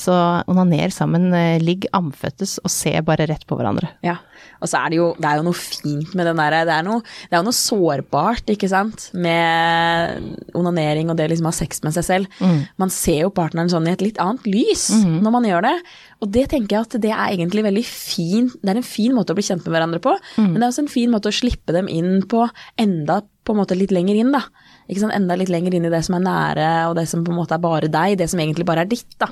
Så 0.01 0.15
onaner 0.49 0.93
sammen, 0.93 1.29
eh, 1.33 1.59
ligg 1.61 1.85
amføttes 1.93 2.57
og 2.63 2.71
se 2.73 2.95
bare 3.05 3.27
rett 3.29 3.45
på 3.47 3.57
hverandre. 3.59 3.91
Ja, 4.05 4.17
og 4.61 4.69
så 4.71 4.79
er 4.81 4.89
det 4.93 4.97
jo, 4.99 5.11
det 5.17 5.29
er 5.29 5.39
jo 5.39 5.45
noe 5.47 5.57
fint 5.57 6.13
med 6.17 6.25
den 6.29 6.39
derre 6.39 6.63
det, 6.65 6.73
er 6.73 6.87
det 6.87 7.33
er 7.33 7.39
jo 7.41 7.45
noe 7.47 7.57
sårbart, 7.57 8.49
ikke 8.53 8.69
sant, 8.71 9.09
med 9.13 10.51
onanering 10.57 11.11
og 11.11 11.17
det 11.19 11.29
liksom 11.31 11.49
å 11.49 11.53
ha 11.53 11.57
sex 11.57 11.83
med 11.85 11.95
seg 11.95 12.07
selv. 12.07 12.43
Man 12.81 12.93
ser 12.93 13.23
jo 13.25 13.33
partneren 13.33 13.69
sånn 13.71 13.87
i 13.89 13.93
et 13.93 14.03
litt 14.05 14.21
annet 14.23 14.45
lys 14.49 14.89
når 15.05 15.33
man 15.33 15.47
gjør 15.47 15.67
det. 15.67 15.75
Og 16.23 16.31
det 16.33 16.47
tenker 16.49 16.77
jeg 16.77 16.87
at 16.87 17.01
det 17.03 17.11
er 17.13 17.33
egentlig 17.35 17.61
veldig 17.61 17.83
fin 17.85 18.47
Det 18.49 18.71
er 18.71 18.79
en 18.79 18.85
fin 18.85 19.13
måte 19.13 19.33
å 19.33 19.37
bli 19.37 19.45
kjent 19.45 19.65
med 19.67 19.75
hverandre 19.75 20.01
på, 20.01 20.15
men 20.39 20.57
det 20.57 20.65
er 20.65 20.71
også 20.71 20.85
en 20.87 20.95
fin 20.95 21.11
måte 21.13 21.29
å 21.29 21.35
slippe 21.35 21.75
dem 21.75 21.89
inn 21.91 22.23
på 22.29 22.47
enda 22.81 23.21
på 23.47 23.55
en 23.55 23.61
måte 23.61 23.77
litt 23.79 23.93
lenger 23.95 24.19
inn, 24.19 24.33
da. 24.35 24.43
ikke 24.87 25.05
sant, 25.05 25.15
enda 25.15 25.37
litt 25.39 25.51
lenger 25.53 25.77
inn 25.77 25.87
i 25.87 25.91
det 25.93 26.03
som 26.05 26.17
er 26.19 26.25
nære, 26.25 26.67
og 26.89 26.97
det 26.99 27.07
som 27.11 27.23
på 27.23 27.31
en 27.33 27.39
måte 27.39 27.55
er 27.55 27.63
bare 27.63 27.89
deg, 27.91 28.17
det 28.19 28.27
som 28.31 28.41
egentlig 28.43 28.67
bare 28.67 28.83
er 28.83 28.91
ditt, 28.91 29.07
da. 29.23 29.29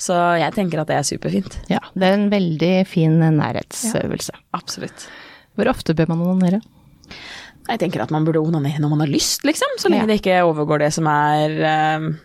Så 0.00 0.16
jeg 0.40 0.56
tenker 0.56 0.82
at 0.82 0.90
det 0.90 0.96
er 0.98 1.06
superfint. 1.06 1.60
Ja, 1.72 1.82
det 1.94 2.08
er 2.08 2.16
en 2.16 2.28
veldig 2.32 2.74
fin 2.88 3.20
nærhetsøvelse. 3.20 4.36
Absolutt. 4.56 5.06
Hvor 5.58 5.70
ofte 5.72 5.94
bør 5.98 6.12
man 6.14 6.24
onanere? 6.26 6.62
Jeg 7.68 7.80
tenker 7.82 8.00
at 8.02 8.10
man 8.14 8.24
burde 8.24 8.40
onanere 8.40 8.80
når 8.80 8.88
man 8.94 9.00
har 9.04 9.10
lyst, 9.12 9.42
liksom. 9.44 9.68
Så 9.78 9.90
lenge 9.90 10.06
Ja. 10.06 10.06
det 10.06 10.20
ikke 10.22 10.38
overgår 10.46 10.78
det 10.80 10.92
som 10.94 11.06
er 11.06 11.52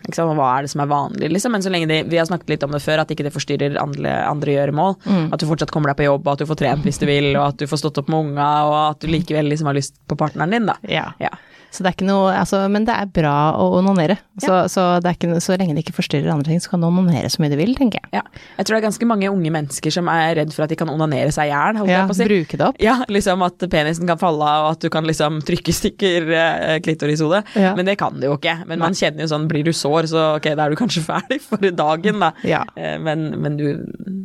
liksom, 0.08 0.34
Hva 0.38 0.58
er 0.58 0.62
det 0.62 0.70
som 0.72 0.80
er 0.80 0.86
vanlig, 0.90 1.30
liksom. 1.34 1.52
Men 1.52 1.62
så 1.62 1.70
lenge 1.70 1.88
det, 1.88 1.98
vi 2.08 2.16
har 2.16 2.24
snakket 2.26 2.48
litt 2.54 2.62
om 2.64 2.70
det 2.72 2.80
før, 2.82 3.00
at 3.04 3.08
ikke 3.12 3.24
det 3.28 3.32
forstyrrer 3.34 3.76
andre, 3.80 4.14
andre 4.26 4.54
gjøremål. 4.56 4.96
At 5.32 5.38
du 5.40 5.46
fortsatt 5.46 5.70
kommer 5.70 5.92
deg 5.92 5.98
på 6.00 6.08
jobb, 6.08 6.26
at 6.28 6.38
du 6.38 6.46
får 6.46 6.56
trent 6.62 6.82
hvis 6.84 6.98
du 6.98 7.06
vil, 7.06 7.30
og 7.36 7.48
at 7.52 7.56
du 7.60 7.66
får 7.66 7.82
stått 7.84 7.98
opp 7.98 8.08
med 8.08 8.30
unga, 8.32 8.48
og 8.64 8.78
at 8.94 9.00
du 9.00 9.08
likevel 9.12 9.48
liksom 9.52 9.66
har 9.68 9.74
lyst 9.76 9.94
på 10.08 10.16
partneren 10.16 10.50
din, 10.50 10.66
da. 10.66 10.76
Ja. 10.88 11.12
Ja. 11.20 11.30
Så 11.74 11.82
det 11.82 11.90
er 11.90 11.96
ikke 11.96 12.06
noe, 12.06 12.30
altså, 12.38 12.60
men 12.70 12.84
det 12.86 12.94
er 12.94 13.08
bra 13.10 13.34
å 13.58 13.64
onanere. 13.80 14.14
Så, 14.38 14.52
så, 14.70 14.84
det 15.02 15.10
er 15.10 15.16
ikke, 15.18 15.40
så 15.42 15.56
lenge 15.58 15.74
det 15.74 15.82
ikke 15.84 15.96
forstyrrer 15.96 16.30
andre 16.30 16.52
ting, 16.52 16.60
så 16.62 16.70
kan 16.72 16.82
du 16.84 16.86
onanere 16.86 17.30
så 17.32 17.42
mye 17.42 17.50
du 17.50 17.56
vil, 17.58 17.74
tenker 17.78 17.98
jeg. 17.98 18.12
Ja. 18.20 18.22
Jeg 18.60 18.66
tror 18.68 18.76
det 18.76 18.80
er 18.82 18.86
ganske 18.88 19.08
mange 19.10 19.30
unge 19.32 19.50
mennesker 19.54 19.94
som 19.94 20.08
er 20.12 20.36
redd 20.38 20.54
for 20.54 20.66
at 20.66 20.70
de 20.72 20.78
kan 20.78 20.90
onanere 20.92 21.32
seg 21.34 21.50
i 21.50 21.52
hjel, 21.52 21.80
Ja, 21.90 22.04
si. 22.14 22.26
bruke 22.30 22.60
det 22.60 22.68
opp. 22.70 22.78
Ja, 22.82 22.96
liksom 23.10 23.42
at 23.46 23.66
penisen 23.72 24.06
kan 24.10 24.20
falle 24.22 24.46
av, 24.46 24.68
og 24.68 24.76
at 24.78 24.86
du 24.86 24.90
kan 24.94 25.06
liksom 25.08 25.42
trykke 25.46 25.74
stikker 25.74 25.82
stykker 25.84 26.30
eh, 26.38 26.78
klitorishodet. 26.84 27.42
Ja. 27.58 27.74
Men 27.76 27.86
det 27.90 27.96
kan 28.00 28.16
det 28.20 28.30
jo 28.30 28.36
ikke. 28.38 28.54
Men 28.70 28.80
man 28.82 28.94
kjenner 28.96 29.26
jo 29.26 29.30
sånn, 29.34 29.48
blir 29.50 29.66
du 29.66 29.72
sår, 29.74 30.08
så 30.10 30.22
ok, 30.38 30.48
da 30.56 30.64
er 30.68 30.74
du 30.74 30.78
kanskje 30.80 31.02
ferdig 31.10 31.40
for 31.44 31.58
dagen, 31.74 32.22
da. 32.22 32.32
Ja. 32.46 32.62
Eh, 32.78 32.96
Men, 33.04 33.26
men 33.42 33.56
du, 33.58 33.66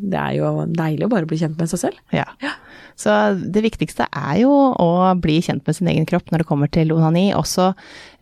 det 0.09 0.19
er 0.19 0.37
jo 0.39 0.51
deilig 0.67 1.07
å 1.07 1.11
bare 1.11 1.29
bli 1.29 1.39
kjent 1.39 1.59
med 1.59 1.71
seg 1.71 1.83
selv. 1.87 2.03
Ja. 2.15 2.25
Så 2.99 3.13
det 3.39 3.61
viktigste 3.63 4.09
er 4.11 4.41
jo 4.41 4.51
å 4.51 4.89
bli 5.23 5.37
kjent 5.43 5.63
med 5.67 5.77
sin 5.77 5.87
egen 5.87 6.07
kropp 6.09 6.33
når 6.33 6.43
det 6.43 6.47
kommer 6.49 6.71
til 6.71 6.91
onani. 6.91 7.29
Også 7.37 7.69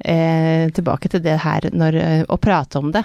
eh, 0.06 0.70
tilbake 0.78 1.10
til 1.10 1.24
det 1.26 1.40
her 1.42 1.66
når, 1.74 1.98
eh, 1.98 2.22
å 2.30 2.38
prate 2.42 2.78
om 2.78 2.92
det. 2.94 3.02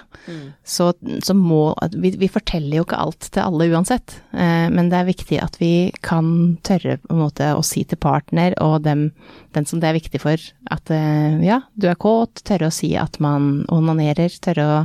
Så, 0.68 0.90
så 1.24 1.36
må 1.36 1.62
vi, 1.94 2.12
vi 2.20 2.28
forteller 2.28 2.76
jo 2.76 2.84
ikke 2.84 3.00
alt 3.00 3.30
til 3.30 3.44
alle 3.46 3.70
uansett. 3.72 4.18
Eh, 4.36 4.68
men 4.74 4.92
det 4.92 5.00
er 5.00 5.08
viktig 5.08 5.40
at 5.40 5.56
vi 5.62 5.72
kan 6.04 6.58
tørre 6.66 6.98
på 7.00 7.16
en 7.16 7.24
måte 7.24 7.48
å 7.56 7.64
si 7.64 7.86
til 7.88 8.00
partner 8.02 8.58
og 8.60 8.82
dem, 8.84 9.08
den 9.56 9.68
som 9.68 9.80
det 9.80 9.88
er 9.88 9.96
viktig 9.96 10.20
for, 10.20 10.44
at 10.76 10.92
eh, 10.92 11.40
ja, 11.46 11.62
du 11.72 11.88
er 11.88 11.96
kåt, 11.96 12.44
tørre 12.48 12.68
å 12.68 12.74
si 12.74 12.92
at 13.00 13.16
man 13.24 13.62
onanerer, 13.72 14.36
tørre 14.44 14.68
å 14.68 14.80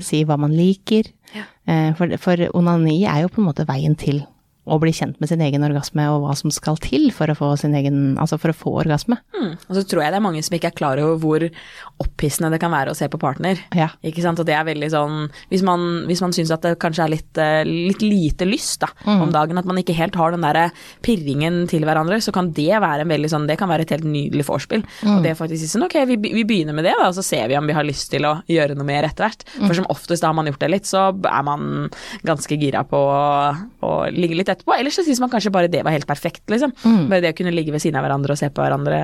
si 0.00 0.24
hva 0.24 0.40
man 0.40 0.56
liker. 0.56 1.12
Eh, 1.36 1.90
for, 1.98 2.16
for 2.18 2.48
onani 2.56 3.02
er 3.04 3.24
jo 3.24 3.32
på 3.32 3.42
en 3.42 3.48
måte 3.50 3.66
veien 3.68 3.96
til 3.98 4.22
å 4.70 4.78
bli 4.82 4.92
kjent 4.94 5.18
med 5.20 5.30
sin 5.30 5.42
egen 5.44 5.64
orgasme 5.66 6.06
og 6.12 6.24
hva 6.24 6.36
som 6.38 6.52
skal 6.54 6.78
til 6.82 7.08
for 7.14 7.30
å 7.30 7.36
få 7.36 7.50
sin 7.60 7.74
egen, 7.78 8.16
altså 8.20 8.38
for 8.40 8.52
å 8.52 8.56
få 8.56 8.74
orgasme. 8.84 9.18
Mm. 9.34 9.54
Og 9.58 9.76
så 9.76 9.84
tror 9.88 10.04
jeg 10.04 10.14
det 10.14 10.20
er 10.20 10.24
mange 10.24 10.42
som 10.46 10.56
ikke 10.56 10.70
er 10.70 10.78
klar 10.78 11.02
over 11.02 11.18
hvor 11.20 11.46
opphissende 12.02 12.52
det 12.54 12.60
kan 12.62 12.72
være 12.72 12.94
å 12.94 12.98
se 12.98 13.08
på 13.10 13.20
partner. 13.20 13.60
Ja. 13.76 13.90
Ikke 14.06 14.24
sant? 14.24 14.40
Og 14.40 14.48
det 14.48 14.56
er 14.56 14.66
veldig 14.66 14.90
sånn 14.92 15.16
Hvis 15.50 15.62
man, 15.66 16.04
hvis 16.08 16.22
man 16.22 16.32
syns 16.34 16.52
at 16.54 16.64
det 16.64 16.76
kanskje 16.80 17.04
er 17.04 17.12
litt, 17.12 17.40
eh, 17.40 17.62
litt 17.66 18.02
lite 18.04 18.48
lyst 18.48 18.84
da, 18.84 18.90
om 19.10 19.32
dagen, 19.34 19.58
at 19.58 19.68
man 19.68 19.78
ikke 19.80 19.96
helt 19.96 20.16
har 20.18 20.34
den 20.34 20.44
derre 20.44 20.68
pirringen 21.04 21.64
til 21.70 21.84
hverandre, 21.86 22.20
så 22.22 22.32
kan 22.34 22.52
det 22.56 22.70
være 22.70 23.04
en 23.04 23.12
veldig 23.12 23.30
sånn 23.32 23.48
Det 23.50 23.58
kan 23.60 23.70
være 23.70 23.86
et 23.86 23.94
helt 23.94 24.06
nydelig 24.06 24.46
vorspiel. 24.48 24.84
Og 25.08 25.24
det 25.24 25.32
er 25.32 25.38
faktisk 25.38 25.66
sånn 25.68 25.86
ok, 25.86 25.98
vi, 26.08 26.18
vi 26.22 26.46
begynner 26.46 26.76
med 26.76 26.86
det, 26.86 26.94
da, 26.98 27.08
og 27.10 27.16
så 27.16 27.24
ser 27.26 27.50
vi 27.50 27.58
om 27.58 27.68
vi 27.68 27.76
har 27.76 27.86
lyst 27.86 28.10
til 28.12 28.26
å 28.28 28.36
gjøre 28.50 28.76
noe 28.78 28.88
mer 28.88 29.08
etter 29.08 29.26
hvert. 29.26 29.44
For 29.58 29.76
som 29.76 29.88
oftest 29.92 30.24
da 30.24 30.30
har 30.30 30.38
man 30.38 30.48
gjort 30.50 30.62
det 30.62 30.70
litt, 30.72 30.88
så 30.88 31.08
er 31.10 31.44
man 31.46 31.90
ganske 32.26 32.58
gira 32.60 32.82
på 32.88 33.00
å, 33.00 33.92
ligge 34.14 34.38
litt 34.38 34.52
etterpå. 34.60 34.76
Ellers 34.78 34.96
så 35.00 35.04
syns 35.06 35.20
man 35.24 35.32
kanskje 35.32 35.52
bare 35.54 35.70
det 35.72 35.82
var 35.86 35.96
helt 35.96 36.06
perfekt, 36.08 36.44
liksom. 36.52 36.72
Bare 37.10 37.20
det 37.24 37.32
å 37.34 37.38
kunne 37.40 37.54
ligge 37.56 37.72
ved 37.74 37.82
siden 37.82 37.98
av 37.98 38.04
hverandre 38.06 38.36
og 38.36 38.38
se 38.40 38.50
på 38.52 38.62
hverandre, 38.62 39.00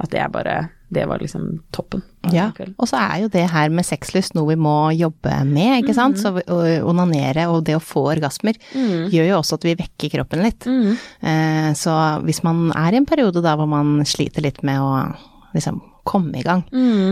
at 0.00 0.10
det 0.12 0.22
er 0.22 0.30
bare 0.32 0.58
Det 0.90 1.04
var 1.06 1.20
liksom 1.22 1.60
toppen. 1.70 2.02
Ja, 2.34 2.48
og 2.76 2.88
så 2.90 2.96
er 2.98 3.20
jo 3.22 3.28
det 3.30 3.44
her 3.52 3.68
med 3.70 3.86
sexlyst 3.86 4.34
noe 4.34 4.48
vi 4.48 4.56
må 4.58 4.90
jobbe 4.90 5.36
med, 5.46 5.84
ikke 5.84 5.94
sant. 5.94 6.18
Så 6.18 6.32
å 6.34 6.56
onanere 6.90 7.44
og 7.46 7.62
det 7.68 7.76
å 7.78 7.82
få 7.84 8.08
orgasmer 8.10 8.58
gjør 8.74 9.28
jo 9.28 9.36
også 9.38 9.54
at 9.60 9.68
vi 9.68 9.76
vekker 9.78 10.10
kroppen 10.16 10.42
litt. 10.42 10.66
Eh, 10.66 11.70
så 11.78 11.94
hvis 12.26 12.42
man 12.42 12.72
er 12.74 12.92
i 12.92 12.98
en 12.98 13.06
periode 13.06 13.38
da 13.44 13.54
hvor 13.54 13.70
man 13.70 14.00
sliter 14.02 14.42
litt 14.42 14.64
med 14.66 14.82
å 14.82 14.90
liksom 15.54 15.78
komme 16.04 16.38
i 16.40 16.42
gang, 16.42 16.62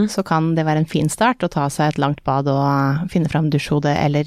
så 0.09 0.23
kan 0.27 0.55
det 0.57 0.65
være 0.67 0.83
en 0.83 0.89
fin 0.89 1.09
start 1.13 1.43
å 1.45 1.49
ta 1.53 1.67
seg 1.71 1.93
et 1.95 1.99
langt 1.99 2.23
bad 2.25 2.49
og 2.49 3.09
finne 3.13 3.29
fram 3.31 3.51
dusjhodet 3.53 3.93
eller 4.05 4.25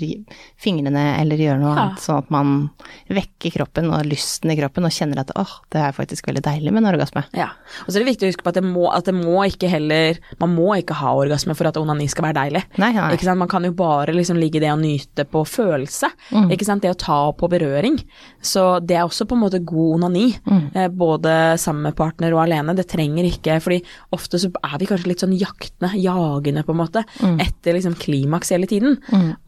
fingrene 0.62 1.03
eller 1.20 1.38
gjøre 1.41 1.60
noe 1.62 1.72
Ja. 1.75 1.82
annet, 1.88 2.00
sånn 2.03 2.18
at 2.22 2.30
man 2.32 2.70
vekker 3.10 3.51
kroppen 3.56 3.89
og 3.94 4.06
lysten 4.06 4.51
i 4.51 4.58
kroppen 4.60 4.86
og 4.86 4.91
kjenner 4.91 5.20
at 5.24 5.32
åh, 5.36 5.53
det 5.72 5.82
er 5.82 5.91
faktisk 5.96 6.27
veldig 6.27 6.44
deilig 6.46 6.72
med 6.74 6.84
en 6.84 6.91
orgasme. 6.94 7.24
Ja. 7.34 7.50
Og 7.86 7.91
så 7.91 7.98
er 8.00 8.03
det 8.06 8.12
viktig 8.13 8.27
å 8.27 8.32
huske 8.32 8.44
på 8.46 8.50
at 8.53 8.60
det 8.60 8.63
må, 8.68 8.86
at 8.94 9.06
det 9.06 9.15
må 9.15 9.41
ikke 9.48 9.70
heller 9.72 10.18
Man 10.39 10.56
må 10.56 10.75
ikke 10.77 10.94
ha 10.98 11.13
orgasme 11.15 11.56
for 11.56 11.68
at 11.68 11.77
onani 11.77 12.08
skal 12.10 12.25
være 12.30 12.38
deilig. 12.38 12.63
Nei, 12.77 12.91
nei. 12.94 13.12
Ikke 13.15 13.25
sant? 13.27 13.38
Man 13.41 13.48
kan 13.51 13.63
jo 13.63 13.72
bare 13.77 14.13
liksom 14.13 14.38
ligge 14.39 14.58
i 14.58 14.63
det 14.63 14.72
å 14.72 14.80
nyte 14.80 15.25
på 15.30 15.44
følelse. 15.48 16.10
Mm. 16.32 16.50
Ikke 16.51 16.65
sant? 16.68 16.82
Det 16.84 16.91
å 16.91 16.98
ta 16.98 17.32
på 17.38 17.50
berøring. 17.51 18.00
Så 18.41 18.79
det 18.86 18.98
er 18.98 19.05
også 19.07 19.25
på 19.29 19.36
en 19.38 19.44
måte 19.44 19.64
god 19.66 19.96
onani. 20.00 20.27
Mm. 20.46 20.75
Eh, 20.75 20.88
både 20.90 21.57
sammen 21.62 21.83
med 21.83 21.96
partner 21.96 22.33
og 22.33 22.44
alene. 22.46 22.75
Det 22.75 22.88
trenger 22.92 23.24
ikke 23.29 23.59
fordi 23.62 23.81
ofte 24.12 24.40
så 24.42 24.50
er 24.64 24.77
vi 24.81 24.87
kanskje 24.90 25.07
litt 25.11 25.22
sånn 25.24 25.35
jaktende, 25.37 25.92
jagende 26.01 26.64
på 26.66 26.74
en 26.75 26.79
måte, 26.81 27.03
Mm. 27.22 27.40
etter 27.40 27.74
liksom 27.74 27.96
klimaks 27.96 28.50
hele 28.51 28.68
tiden. 28.68 28.98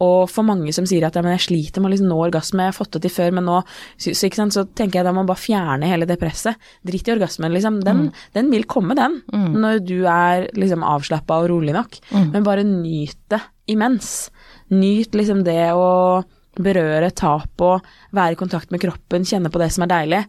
Og 0.01 0.29
for 0.29 0.43
mange 0.43 0.73
som 0.73 0.85
sier 0.85 1.05
at 1.05 1.15
ja, 1.15 1.21
men 1.21 1.37
jeg 1.37 1.47
sliter 1.49 1.81
med 1.81 1.91
å 1.91 1.93
liksom 1.95 2.09
nå 2.09 2.19
orgasme, 2.29 2.59
jeg 2.63 2.73
har 2.73 2.77
fått 2.85 2.91
det 2.91 3.01
til 3.03 3.11
før, 3.11 3.33
men 3.33 3.45
nå 3.45 3.63
så, 3.97 4.13
så, 4.13 4.29
sant? 4.33 4.53
så 4.53 4.65
tenker 4.75 4.99
jeg 4.99 5.05
da 5.05 5.11
må 5.11 5.23
man 5.23 5.27
bare 5.27 5.43
fjerne 5.43 5.87
hele 5.89 6.05
det 6.05 6.19
presset. 6.19 6.55
Dritt 6.85 7.07
i 7.07 7.11
orgasmen, 7.15 7.51
liksom. 7.53 7.81
Den, 7.83 8.11
den 8.33 8.49
vil 8.51 8.63
komme, 8.65 8.95
den. 8.95 9.21
Når 9.31 9.85
du 9.85 10.05
er 10.05 10.47
liksom 10.53 10.83
avslappa 10.83 11.41
og 11.43 11.49
rolig 11.49 11.73
nok. 11.73 11.99
Men 12.31 12.43
bare 12.43 12.63
nyt 12.63 13.17
det 13.29 13.41
imens. 13.67 14.29
Nyt 14.71 15.11
liksom 15.13 15.43
det 15.45 15.71
å 15.73 16.23
berøre, 16.55 17.09
ta 17.15 17.37
på, 17.57 17.69
være 18.13 18.35
i 18.35 18.39
kontakt 18.39 18.69
med 18.71 18.81
kroppen, 18.83 19.23
kjenne 19.25 19.49
på 19.53 19.59
det 19.61 19.71
som 19.73 19.85
er 19.87 19.91
deilig. 19.93 20.19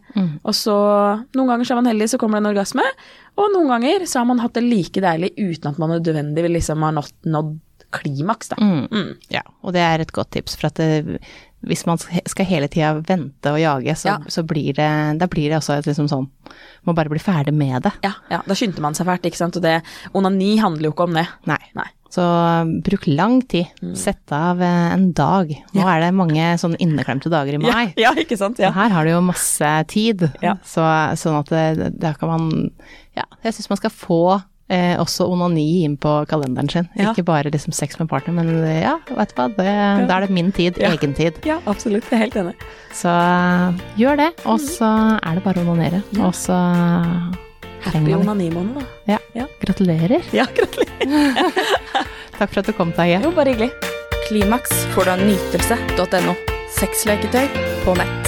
Og 0.43 0.55
så, 0.57 0.75
noen 1.37 1.51
ganger 1.51 1.65
så 1.69 1.75
er 1.75 1.81
man 1.83 1.91
heldig, 1.91 2.07
så 2.09 2.17
kommer 2.21 2.39
det 2.39 2.45
en 2.47 2.51
orgasme, 2.55 2.85
og 3.37 3.51
noen 3.53 3.69
ganger 3.75 4.05
så 4.09 4.21
har 4.23 4.29
man 4.31 4.39
hatt 4.41 4.55
det 4.57 4.63
like 4.65 5.03
deilig 5.03 5.33
uten 5.37 5.69
at 5.73 5.77
man 5.81 5.93
nødvendig 5.97 6.45
vil 6.47 6.55
liksom 6.57 6.81
ha 6.85 6.89
nådd, 6.97 7.13
nådd 7.29 7.53
klimaks, 7.95 8.49
da. 8.51 8.57
Mm. 8.59 9.11
Ja, 9.31 9.43
og 9.63 9.75
det 9.75 9.83
er 9.85 10.01
et 10.03 10.11
godt 10.15 10.33
tips, 10.35 10.57
for 10.59 10.67
at 10.67 10.79
det, 10.81 11.19
hvis 11.65 11.85
man 11.87 11.97
skal 12.01 12.45
hele 12.49 12.67
tida 12.73 12.95
vente 13.07 13.53
og 13.53 13.61
jage, 13.61 13.93
så, 13.95 14.09
Ja. 14.09 14.17
så 14.27 14.43
blir 14.43 14.73
det, 14.75 14.89
da 15.21 15.27
blir 15.31 15.49
det 15.53 15.59
også 15.61 15.77
et 15.79 15.85
liksom 15.87 16.09
sånn 16.11 16.27
Må 16.85 16.93
bare 16.93 17.09
bli 17.09 17.19
ferdig 17.19 17.53
med 17.53 17.81
det. 17.83 17.91
Ja, 18.03 18.11
ja, 18.29 18.41
da 18.45 18.53
skyndte 18.53 18.81
man 18.83 18.93
seg 18.93 19.07
fælt, 19.07 19.23
ikke 19.25 19.39
sant. 19.39 19.55
Og 19.57 19.63
det, 19.63 19.79
onani 20.13 20.57
handler 20.61 20.89
jo 20.89 20.91
ikke 20.93 21.07
om 21.07 21.15
det. 21.17 21.23
Nei. 21.49 21.57
Nei. 21.73 21.87
Så 22.15 22.23
um, 22.61 22.77
bruk 22.85 23.07
lang 23.11 23.41
tid. 23.51 23.67
Sett 23.99 24.31
av 24.35 24.61
eh, 24.63 24.93
en 24.95 25.09
dag. 25.17 25.51
Nå 25.75 25.81
Ja. 25.83 25.89
er 25.97 26.05
det 26.05 26.13
mange 26.15 26.53
sånn 26.61 26.77
inneklemte 26.79 27.31
dager 27.33 27.57
i 27.57 27.61
mai. 27.61 27.91
Ja, 27.97 28.09
ja 28.09 28.15
ikke 28.23 28.37
sant. 28.39 28.57
Så 28.57 28.63
Ja. 28.69 28.71
her 28.71 28.89
har 28.93 29.03
du 29.03 29.11
jo 29.11 29.21
masse 29.25 29.71
tid. 29.91 30.29
Så, 30.63 30.83
sånn 31.19 31.39
at 31.41 31.51
det, 31.51 31.93
da 31.99 32.13
kan 32.15 32.29
man 32.31 32.51
Ja, 33.15 33.23
jeg 33.43 33.53
syns 33.55 33.69
man 33.71 33.77
skal 33.79 33.91
få 33.95 34.19
eh, 34.67 34.95
også 34.97 35.27
onani 35.29 35.83
inn 35.85 35.95
på 36.01 36.25
kalenderen 36.27 36.69
sin. 36.71 36.87
Ikke 36.97 37.23
bare 37.23 37.51
liksom 37.53 37.71
sex 37.75 37.99
med 37.99 38.09
partner, 38.09 38.33
men 38.33 38.49
eh, 38.65 38.81
ja, 38.81 38.95
vet 39.13 39.31
du 39.31 39.35
hva, 39.37 39.45
det, 39.55 40.07
da 40.09 40.17
er 40.17 40.25
det 40.25 40.31
min 40.35 40.51
tid. 40.51 40.79
Egen 40.81 41.13
tid. 41.13 41.37
ja, 41.45 41.59
absolutt. 41.69 42.07
Jeg 42.09 42.17
er 42.17 42.23
helt 42.25 42.35
enig. 42.41 42.55
Så 42.95 43.11
eh, 43.11 43.83
gjør 44.01 44.17
det, 44.23 44.31
og 44.45 44.59
så 44.63 44.89
er 45.21 45.35
det 45.37 45.43
bare 45.45 45.61
å 45.63 45.67
onanere. 45.69 46.01
Og 46.19 46.33
så 46.33 46.57
Happy 47.85 48.15
onanimåned, 48.15 48.75
da. 48.79 48.85
Ja. 49.13 49.19
Ja. 49.33 49.47
Gratulerer. 49.61 50.21
Ja, 50.31 50.45
gratulerer. 50.55 51.51
Takk 52.39 52.49
for 52.51 52.59
at 52.63 52.69
du 52.69 52.73
kom, 52.75 52.91
Taje. 52.97 53.21
Jo, 53.23 53.31
bare 53.35 53.53
hyggelig. 53.53 53.71
Klimaks 54.27 54.73
får 54.95 55.05
du 55.05 55.11
av 55.15 55.25
nytelse.no. 55.25 56.35
Sexleketøy 56.79 57.45
på 57.85 57.95
nett. 57.99 58.24